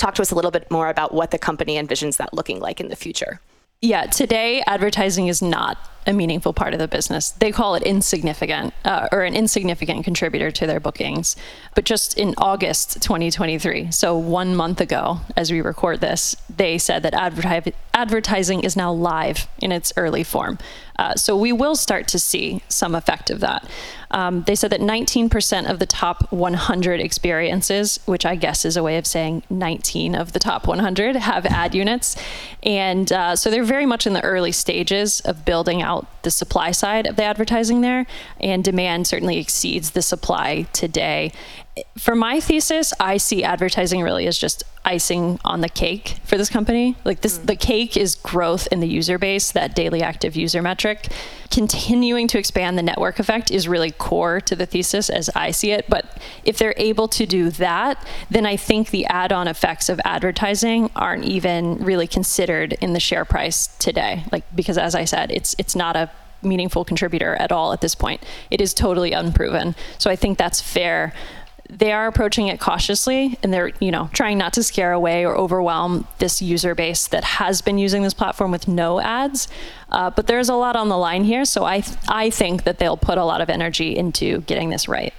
talk 0.00 0.14
to 0.14 0.22
us 0.22 0.30
a 0.30 0.34
little 0.34 0.50
bit 0.50 0.70
more 0.70 0.88
about 0.88 1.12
what 1.12 1.30
the 1.30 1.38
company 1.38 1.76
envisions 1.76 2.16
that 2.16 2.32
looking 2.34 2.58
like 2.58 2.80
in 2.80 2.88
the 2.88 2.96
future. 2.96 3.40
Yeah, 3.82 4.06
today 4.06 4.62
advertising 4.66 5.28
is 5.28 5.40
not 5.40 5.78
a 6.06 6.12
meaningful 6.12 6.52
part 6.52 6.72
of 6.74 6.78
the 6.78 6.88
business. 6.88 7.30
They 7.30 7.52
call 7.52 7.74
it 7.74 7.82
insignificant 7.82 8.74
uh, 8.84 9.08
or 9.12 9.22
an 9.22 9.34
insignificant 9.34 10.04
contributor 10.04 10.50
to 10.50 10.66
their 10.66 10.80
bookings. 10.80 11.36
But 11.74 11.84
just 11.84 12.18
in 12.18 12.34
August 12.36 13.02
2023, 13.02 13.90
so 13.90 14.16
one 14.16 14.56
month 14.56 14.80
ago, 14.80 15.20
as 15.36 15.50
we 15.50 15.60
record 15.60 16.00
this, 16.00 16.36
they 16.54 16.78
said 16.78 17.02
that 17.04 17.14
adverti- 17.14 17.74
advertising 17.94 18.64
is 18.64 18.76
now 18.76 18.92
live 18.92 19.46
in 19.62 19.72
its 19.72 19.92
early 19.96 20.24
form. 20.24 20.58
Uh, 20.98 21.14
so 21.14 21.36
we 21.36 21.52
will 21.52 21.76
start 21.76 22.08
to 22.08 22.18
see 22.18 22.62
some 22.68 22.94
effect 22.94 23.30
of 23.30 23.40
that. 23.40 23.66
Um, 24.10 24.42
they 24.42 24.54
said 24.54 24.70
that 24.72 24.80
19% 24.80 25.70
of 25.70 25.78
the 25.78 25.86
top 25.86 26.32
100 26.32 27.00
experiences, 27.00 28.00
which 28.06 28.26
I 28.26 28.34
guess 28.34 28.64
is 28.64 28.76
a 28.76 28.82
way 28.82 28.98
of 28.98 29.06
saying 29.06 29.42
19 29.50 30.14
of 30.14 30.32
the 30.32 30.38
top 30.38 30.66
100, 30.66 31.16
have 31.16 31.46
ad 31.46 31.74
units. 31.74 32.16
And 32.62 33.12
uh, 33.12 33.36
so 33.36 33.50
they're 33.50 33.64
very 33.64 33.86
much 33.86 34.06
in 34.06 34.12
the 34.12 34.22
early 34.22 34.52
stages 34.52 35.20
of 35.20 35.44
building 35.44 35.82
out 35.82 36.22
the 36.22 36.30
supply 36.30 36.72
side 36.72 37.06
of 37.06 37.16
the 37.16 37.24
advertising 37.24 37.80
there. 37.80 38.06
And 38.40 38.64
demand 38.64 39.06
certainly 39.06 39.38
exceeds 39.38 39.90
the 39.92 40.02
supply 40.02 40.66
today 40.72 41.32
for 41.96 42.14
my 42.14 42.40
thesis, 42.40 42.92
I 42.98 43.16
see 43.16 43.44
advertising 43.44 44.02
really 44.02 44.26
as 44.26 44.38
just 44.38 44.64
icing 44.84 45.38
on 45.44 45.60
the 45.60 45.68
cake 45.68 46.16
for 46.24 46.36
this 46.36 46.48
company. 46.48 46.96
Like 47.04 47.20
this, 47.20 47.38
mm. 47.38 47.46
the 47.46 47.56
cake 47.56 47.96
is 47.96 48.14
growth 48.14 48.66
in 48.72 48.80
the 48.80 48.88
user 48.88 49.18
base, 49.18 49.52
that 49.52 49.74
daily 49.74 50.02
active 50.02 50.36
user 50.36 50.62
metric. 50.62 51.08
Continuing 51.50 52.26
to 52.28 52.38
expand 52.38 52.78
the 52.78 52.82
network 52.82 53.18
effect 53.18 53.50
is 53.50 53.68
really 53.68 53.90
core 53.90 54.40
to 54.40 54.56
the 54.56 54.66
thesis 54.66 55.10
as 55.10 55.30
I 55.34 55.50
see 55.50 55.70
it. 55.70 55.86
But 55.88 56.18
if 56.44 56.58
they're 56.58 56.74
able 56.76 57.08
to 57.08 57.26
do 57.26 57.50
that, 57.50 58.04
then 58.30 58.46
I 58.46 58.56
think 58.56 58.90
the 58.90 59.06
add 59.06 59.32
on 59.32 59.46
effects 59.46 59.88
of 59.88 60.00
advertising 60.04 60.90
aren't 60.96 61.24
even 61.24 61.76
really 61.84 62.06
considered 62.06 62.72
in 62.80 62.94
the 62.94 63.00
share 63.00 63.24
price 63.24 63.68
today. 63.78 64.24
Like, 64.32 64.44
because 64.54 64.78
as 64.78 64.94
I 64.94 65.04
said, 65.04 65.30
it's, 65.30 65.54
it's 65.58 65.76
not 65.76 65.96
a 65.96 66.10
meaningful 66.42 66.84
contributor 66.84 67.36
at 67.36 67.52
all 67.52 67.72
at 67.72 67.80
this 67.80 67.94
point. 67.94 68.22
It 68.50 68.60
is 68.60 68.72
totally 68.74 69.12
unproven. 69.12 69.74
So 69.98 70.10
I 70.10 70.16
think 70.16 70.38
that's 70.38 70.60
fair 70.60 71.12
they 71.70 71.92
are 71.92 72.06
approaching 72.06 72.48
it 72.48 72.60
cautiously 72.60 73.38
and 73.42 73.52
they're 73.52 73.70
you 73.80 73.90
know 73.90 74.10
trying 74.12 74.36
not 74.36 74.52
to 74.52 74.62
scare 74.62 74.92
away 74.92 75.24
or 75.24 75.36
overwhelm 75.36 76.06
this 76.18 76.42
user 76.42 76.74
base 76.74 77.06
that 77.08 77.24
has 77.24 77.62
been 77.62 77.78
using 77.78 78.02
this 78.02 78.14
platform 78.14 78.50
with 78.50 78.66
no 78.68 79.00
ads 79.00 79.48
uh, 79.90 80.10
but 80.10 80.26
there's 80.26 80.48
a 80.48 80.54
lot 80.54 80.76
on 80.76 80.88
the 80.88 80.96
line 80.98 81.24
here 81.24 81.44
so 81.44 81.64
I, 81.64 81.80
th- 81.80 81.96
I 82.08 82.30
think 82.30 82.64
that 82.64 82.78
they'll 82.78 82.96
put 82.96 83.18
a 83.18 83.24
lot 83.24 83.40
of 83.40 83.48
energy 83.48 83.96
into 83.96 84.40
getting 84.42 84.70
this 84.70 84.88
right 84.88 85.14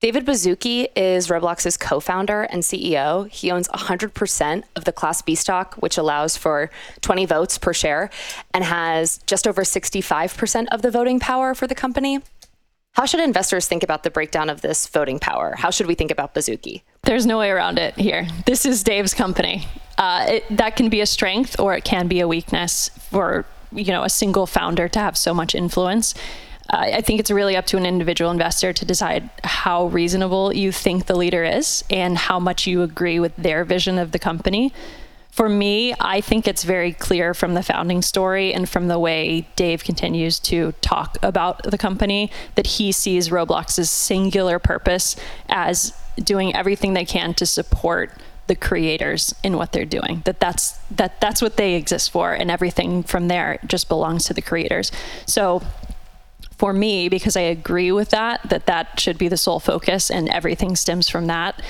David 0.00 0.26
Baszucki 0.26 0.88
is 0.94 1.28
Roblox's 1.28 1.78
co 1.78 2.00
founder 2.00 2.42
and 2.42 2.62
CEO. 2.62 3.30
He 3.30 3.50
owns 3.50 3.66
100% 3.68 4.62
of 4.76 4.84
the 4.84 4.92
Class 4.92 5.22
B 5.22 5.34
stock, 5.34 5.74
which 5.76 5.96
allows 5.96 6.36
for 6.36 6.70
20 7.00 7.24
votes 7.24 7.56
per 7.56 7.72
share, 7.72 8.10
and 8.52 8.62
has 8.62 9.18
just 9.26 9.48
over 9.48 9.62
65% 9.62 10.66
of 10.70 10.82
the 10.82 10.90
voting 10.90 11.18
power 11.18 11.54
for 11.54 11.66
the 11.66 11.74
company. 11.74 12.20
How 12.96 13.04
should 13.04 13.20
investors 13.20 13.68
think 13.68 13.82
about 13.82 14.04
the 14.04 14.10
breakdown 14.10 14.48
of 14.48 14.62
this 14.62 14.86
voting 14.86 15.18
power? 15.18 15.54
How 15.54 15.70
should 15.70 15.86
we 15.86 15.94
think 15.94 16.10
about 16.10 16.34
Baszucki? 16.34 16.80
There's 17.02 17.26
no 17.26 17.38
way 17.38 17.50
around 17.50 17.78
it 17.78 17.94
here. 17.98 18.26
This 18.46 18.64
is 18.64 18.82
Dave's 18.82 19.12
company. 19.12 19.68
Uh, 19.98 20.24
it, 20.26 20.56
that 20.56 20.76
can 20.76 20.88
be 20.88 21.02
a 21.02 21.06
strength 21.06 21.60
or 21.60 21.74
it 21.74 21.84
can 21.84 22.08
be 22.08 22.20
a 22.20 22.28
weakness 22.28 22.88
for 23.10 23.44
you 23.70 23.92
know 23.92 24.02
a 24.02 24.08
single 24.08 24.46
founder 24.46 24.88
to 24.88 24.98
have 24.98 25.14
so 25.18 25.34
much 25.34 25.54
influence. 25.54 26.14
Uh, 26.70 26.88
I 26.94 27.02
think 27.02 27.20
it's 27.20 27.30
really 27.30 27.54
up 27.54 27.66
to 27.66 27.76
an 27.76 27.84
individual 27.84 28.30
investor 28.30 28.72
to 28.72 28.84
decide 28.86 29.28
how 29.44 29.88
reasonable 29.88 30.54
you 30.54 30.72
think 30.72 31.04
the 31.04 31.16
leader 31.16 31.44
is 31.44 31.84
and 31.90 32.16
how 32.16 32.40
much 32.40 32.66
you 32.66 32.82
agree 32.82 33.20
with 33.20 33.36
their 33.36 33.64
vision 33.64 33.98
of 33.98 34.12
the 34.12 34.18
company. 34.18 34.72
For 35.36 35.50
me, 35.50 35.94
I 36.00 36.22
think 36.22 36.48
it's 36.48 36.64
very 36.64 36.94
clear 36.94 37.34
from 37.34 37.52
the 37.52 37.62
founding 37.62 38.00
story 38.00 38.54
and 38.54 38.66
from 38.66 38.88
the 38.88 38.98
way 38.98 39.46
Dave 39.54 39.84
continues 39.84 40.38
to 40.40 40.72
talk 40.80 41.18
about 41.22 41.62
the 41.62 41.76
company 41.76 42.30
that 42.54 42.66
he 42.66 42.90
sees 42.90 43.28
Roblox's 43.28 43.90
singular 43.90 44.58
purpose 44.58 45.14
as 45.50 45.92
doing 46.16 46.56
everything 46.56 46.94
they 46.94 47.04
can 47.04 47.34
to 47.34 47.44
support 47.44 48.12
the 48.46 48.54
creators 48.54 49.34
in 49.42 49.58
what 49.58 49.72
they're 49.72 49.84
doing 49.84 50.22
that 50.24 50.40
that's 50.40 50.78
that 50.90 51.20
that's 51.20 51.42
what 51.42 51.58
they 51.58 51.74
exist 51.74 52.10
for 52.10 52.32
and 52.32 52.50
everything 52.50 53.02
from 53.02 53.28
there 53.28 53.58
just 53.66 53.90
belongs 53.90 54.24
to 54.24 54.32
the 54.32 54.40
creators. 54.40 54.90
So 55.26 55.60
for 56.56 56.72
me 56.72 57.10
because 57.10 57.36
i 57.36 57.40
agree 57.40 57.92
with 57.92 58.08
that 58.08 58.40
that 58.48 58.64
that 58.64 58.98
should 58.98 59.18
be 59.18 59.28
the 59.28 59.36
sole 59.36 59.60
focus 59.60 60.10
and 60.10 60.26
everything 60.30 60.74
stems 60.74 61.06
from 61.06 61.26
that 61.26 61.60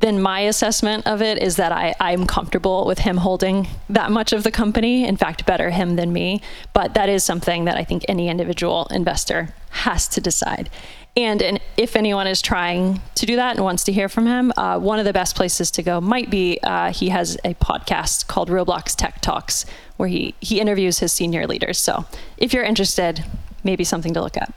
then 0.00 0.20
my 0.20 0.40
assessment 0.40 1.06
of 1.06 1.20
it 1.20 1.38
is 1.42 1.56
that 1.56 1.72
I, 1.72 1.94
I'm 1.98 2.26
comfortable 2.26 2.86
with 2.86 3.00
him 3.00 3.18
holding 3.18 3.66
that 3.88 4.12
much 4.12 4.32
of 4.32 4.44
the 4.44 4.50
company. 4.50 5.04
In 5.04 5.16
fact, 5.16 5.44
better 5.44 5.70
him 5.70 5.96
than 5.96 6.12
me. 6.12 6.40
But 6.72 6.94
that 6.94 7.08
is 7.08 7.24
something 7.24 7.64
that 7.64 7.76
I 7.76 7.84
think 7.84 8.04
any 8.08 8.28
individual 8.28 8.86
investor 8.90 9.54
has 9.70 10.06
to 10.08 10.20
decide. 10.20 10.70
And, 11.16 11.42
and 11.42 11.60
if 11.76 11.96
anyone 11.96 12.28
is 12.28 12.40
trying 12.40 13.00
to 13.16 13.26
do 13.26 13.34
that 13.36 13.56
and 13.56 13.64
wants 13.64 13.82
to 13.84 13.92
hear 13.92 14.08
from 14.08 14.26
him, 14.26 14.52
uh, 14.56 14.78
one 14.78 15.00
of 15.00 15.04
the 15.04 15.12
best 15.12 15.34
places 15.34 15.68
to 15.72 15.82
go 15.82 16.00
might 16.00 16.30
be 16.30 16.60
uh, 16.62 16.92
he 16.92 17.08
has 17.08 17.36
a 17.44 17.54
podcast 17.54 18.28
called 18.28 18.50
Roblox 18.50 18.94
Tech 18.94 19.20
Talks 19.20 19.66
where 19.96 20.08
he, 20.08 20.36
he 20.40 20.60
interviews 20.60 21.00
his 21.00 21.12
senior 21.12 21.46
leaders. 21.48 21.76
So 21.78 22.04
if 22.36 22.52
you're 22.52 22.62
interested, 22.62 23.24
maybe 23.64 23.82
something 23.82 24.14
to 24.14 24.22
look 24.22 24.36
at. 24.36 24.54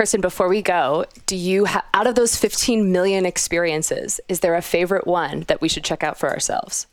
Kirsten, 0.00 0.22
before 0.22 0.48
we 0.48 0.62
go, 0.62 1.04
do 1.26 1.36
you 1.36 1.66
out 1.92 2.06
of 2.06 2.14
those 2.14 2.34
15 2.34 2.90
million 2.90 3.26
experiences, 3.26 4.18
is 4.30 4.40
there 4.40 4.54
a 4.54 4.62
favorite 4.62 5.06
one 5.06 5.40
that 5.48 5.60
we 5.60 5.68
should 5.68 5.84
check 5.84 6.02
out 6.02 6.16
for 6.16 6.30
ourselves? 6.30 6.86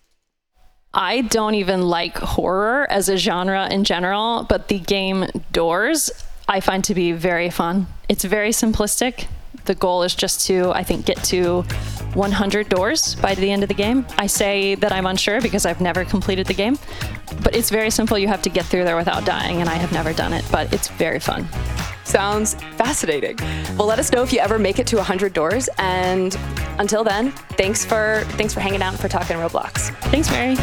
I 0.93 1.22
don't 1.22 1.56
even 1.56 1.84
like 1.84 2.17
horror 2.17 2.86
as 2.91 3.08
a 3.08 3.15
genre 3.15 3.70
in 3.72 3.86
general, 3.86 4.46
but 4.50 4.67
the 4.67 4.80
game 4.80 5.26
Doors 5.54 6.12
I 6.50 6.60
find 6.60 6.84
to 6.84 6.93
be 6.93 7.13
very 7.13 7.50
fun. 7.50 7.88
It's 8.10 8.26
very 8.26 8.50
simplistic. 8.50 9.28
The 9.63 9.76
goal 9.76 10.04
is 10.04 10.13
just 10.13 10.46
to, 10.48 10.72
I 10.72 10.84
think, 10.84 11.06
get 11.06 11.24
to 11.26 11.62
100 12.13 12.67
doors 12.67 13.15
by 13.15 13.36
the 13.36 13.50
end 13.50 13.63
of 13.63 13.70
the 13.70 13.74
game. 13.74 14.06
I 14.17 14.28
say 14.28 14.76
that 14.76 14.91
I'm 14.91 15.06
unsure 15.06 15.39
because 15.39 15.65
I've 15.65 15.80
never 15.80 16.04
completed 16.04 16.46
the 16.48 16.54
game, 16.54 16.78
but 17.41 17.56
it's 17.56 17.70
very 17.70 17.89
simple. 17.89 18.20
You 18.20 18.28
have 18.28 18.41
to 18.41 18.50
get 18.50 18.65
through 18.65 18.84
there 18.84 18.98
without 18.98 19.24
dying, 19.24 19.62
and 19.62 19.70
I 19.70 19.76
have 19.76 19.93
never 19.93 20.12
done 20.12 20.34
it, 20.34 20.43
but 20.52 20.74
it's 20.74 20.89
very 20.89 21.22
fun. 21.22 21.48
Sounds 22.08 22.54
fascinating. 22.78 23.36
Well, 23.78 23.86
let 23.86 24.00
us 24.00 24.13
know 24.13 24.24
if 24.24 24.32
you 24.32 24.39
ever 24.39 24.58
make 24.58 24.80
it 24.80 24.88
to 24.88 24.96
100 24.96 25.34
doors. 25.34 25.67
And 25.78 26.34
until 26.80 27.04
then, 27.04 27.32
thanks 27.58 27.84
for 27.84 28.24
thanks 28.38 28.54
for 28.54 28.62
hanging 28.62 28.82
out 28.82 28.93
and 28.93 29.00
for 29.00 29.10
talking 29.10 29.36
Roblox. 29.36 29.91
Thanks, 30.06 30.32
Mary. 30.32 30.56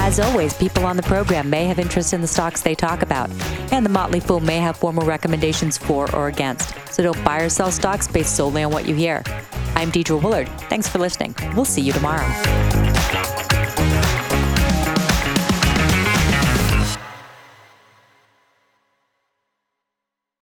As 0.00 0.18
always, 0.18 0.54
people 0.54 0.84
on 0.84 0.96
the 0.96 1.04
program 1.04 1.48
may 1.48 1.66
have 1.66 1.78
interest 1.78 2.12
in 2.12 2.20
the 2.20 2.26
stocks 2.26 2.60
they 2.60 2.74
talk 2.74 3.02
about, 3.02 3.30
and 3.70 3.86
the 3.86 3.90
Motley 3.90 4.18
Fool 4.18 4.40
may 4.40 4.56
have 4.56 4.76
formal 4.76 5.06
recommendations 5.06 5.78
for 5.78 6.12
or 6.12 6.26
against. 6.26 6.74
So 6.92 7.04
don't 7.04 7.24
buy 7.24 7.42
or 7.42 7.48
sell 7.48 7.70
stocks 7.70 8.08
based 8.08 8.34
solely 8.34 8.64
on 8.64 8.72
what 8.72 8.88
you 8.88 8.96
hear. 8.96 9.22
I'm 9.76 9.92
Deidre 9.92 10.20
Woollard. 10.20 10.48
Thanks 10.68 10.88
for 10.88 10.98
listening. 10.98 11.36
We'll 11.54 11.64
see 11.64 11.82
you 11.82 11.92
tomorrow. 11.92 12.26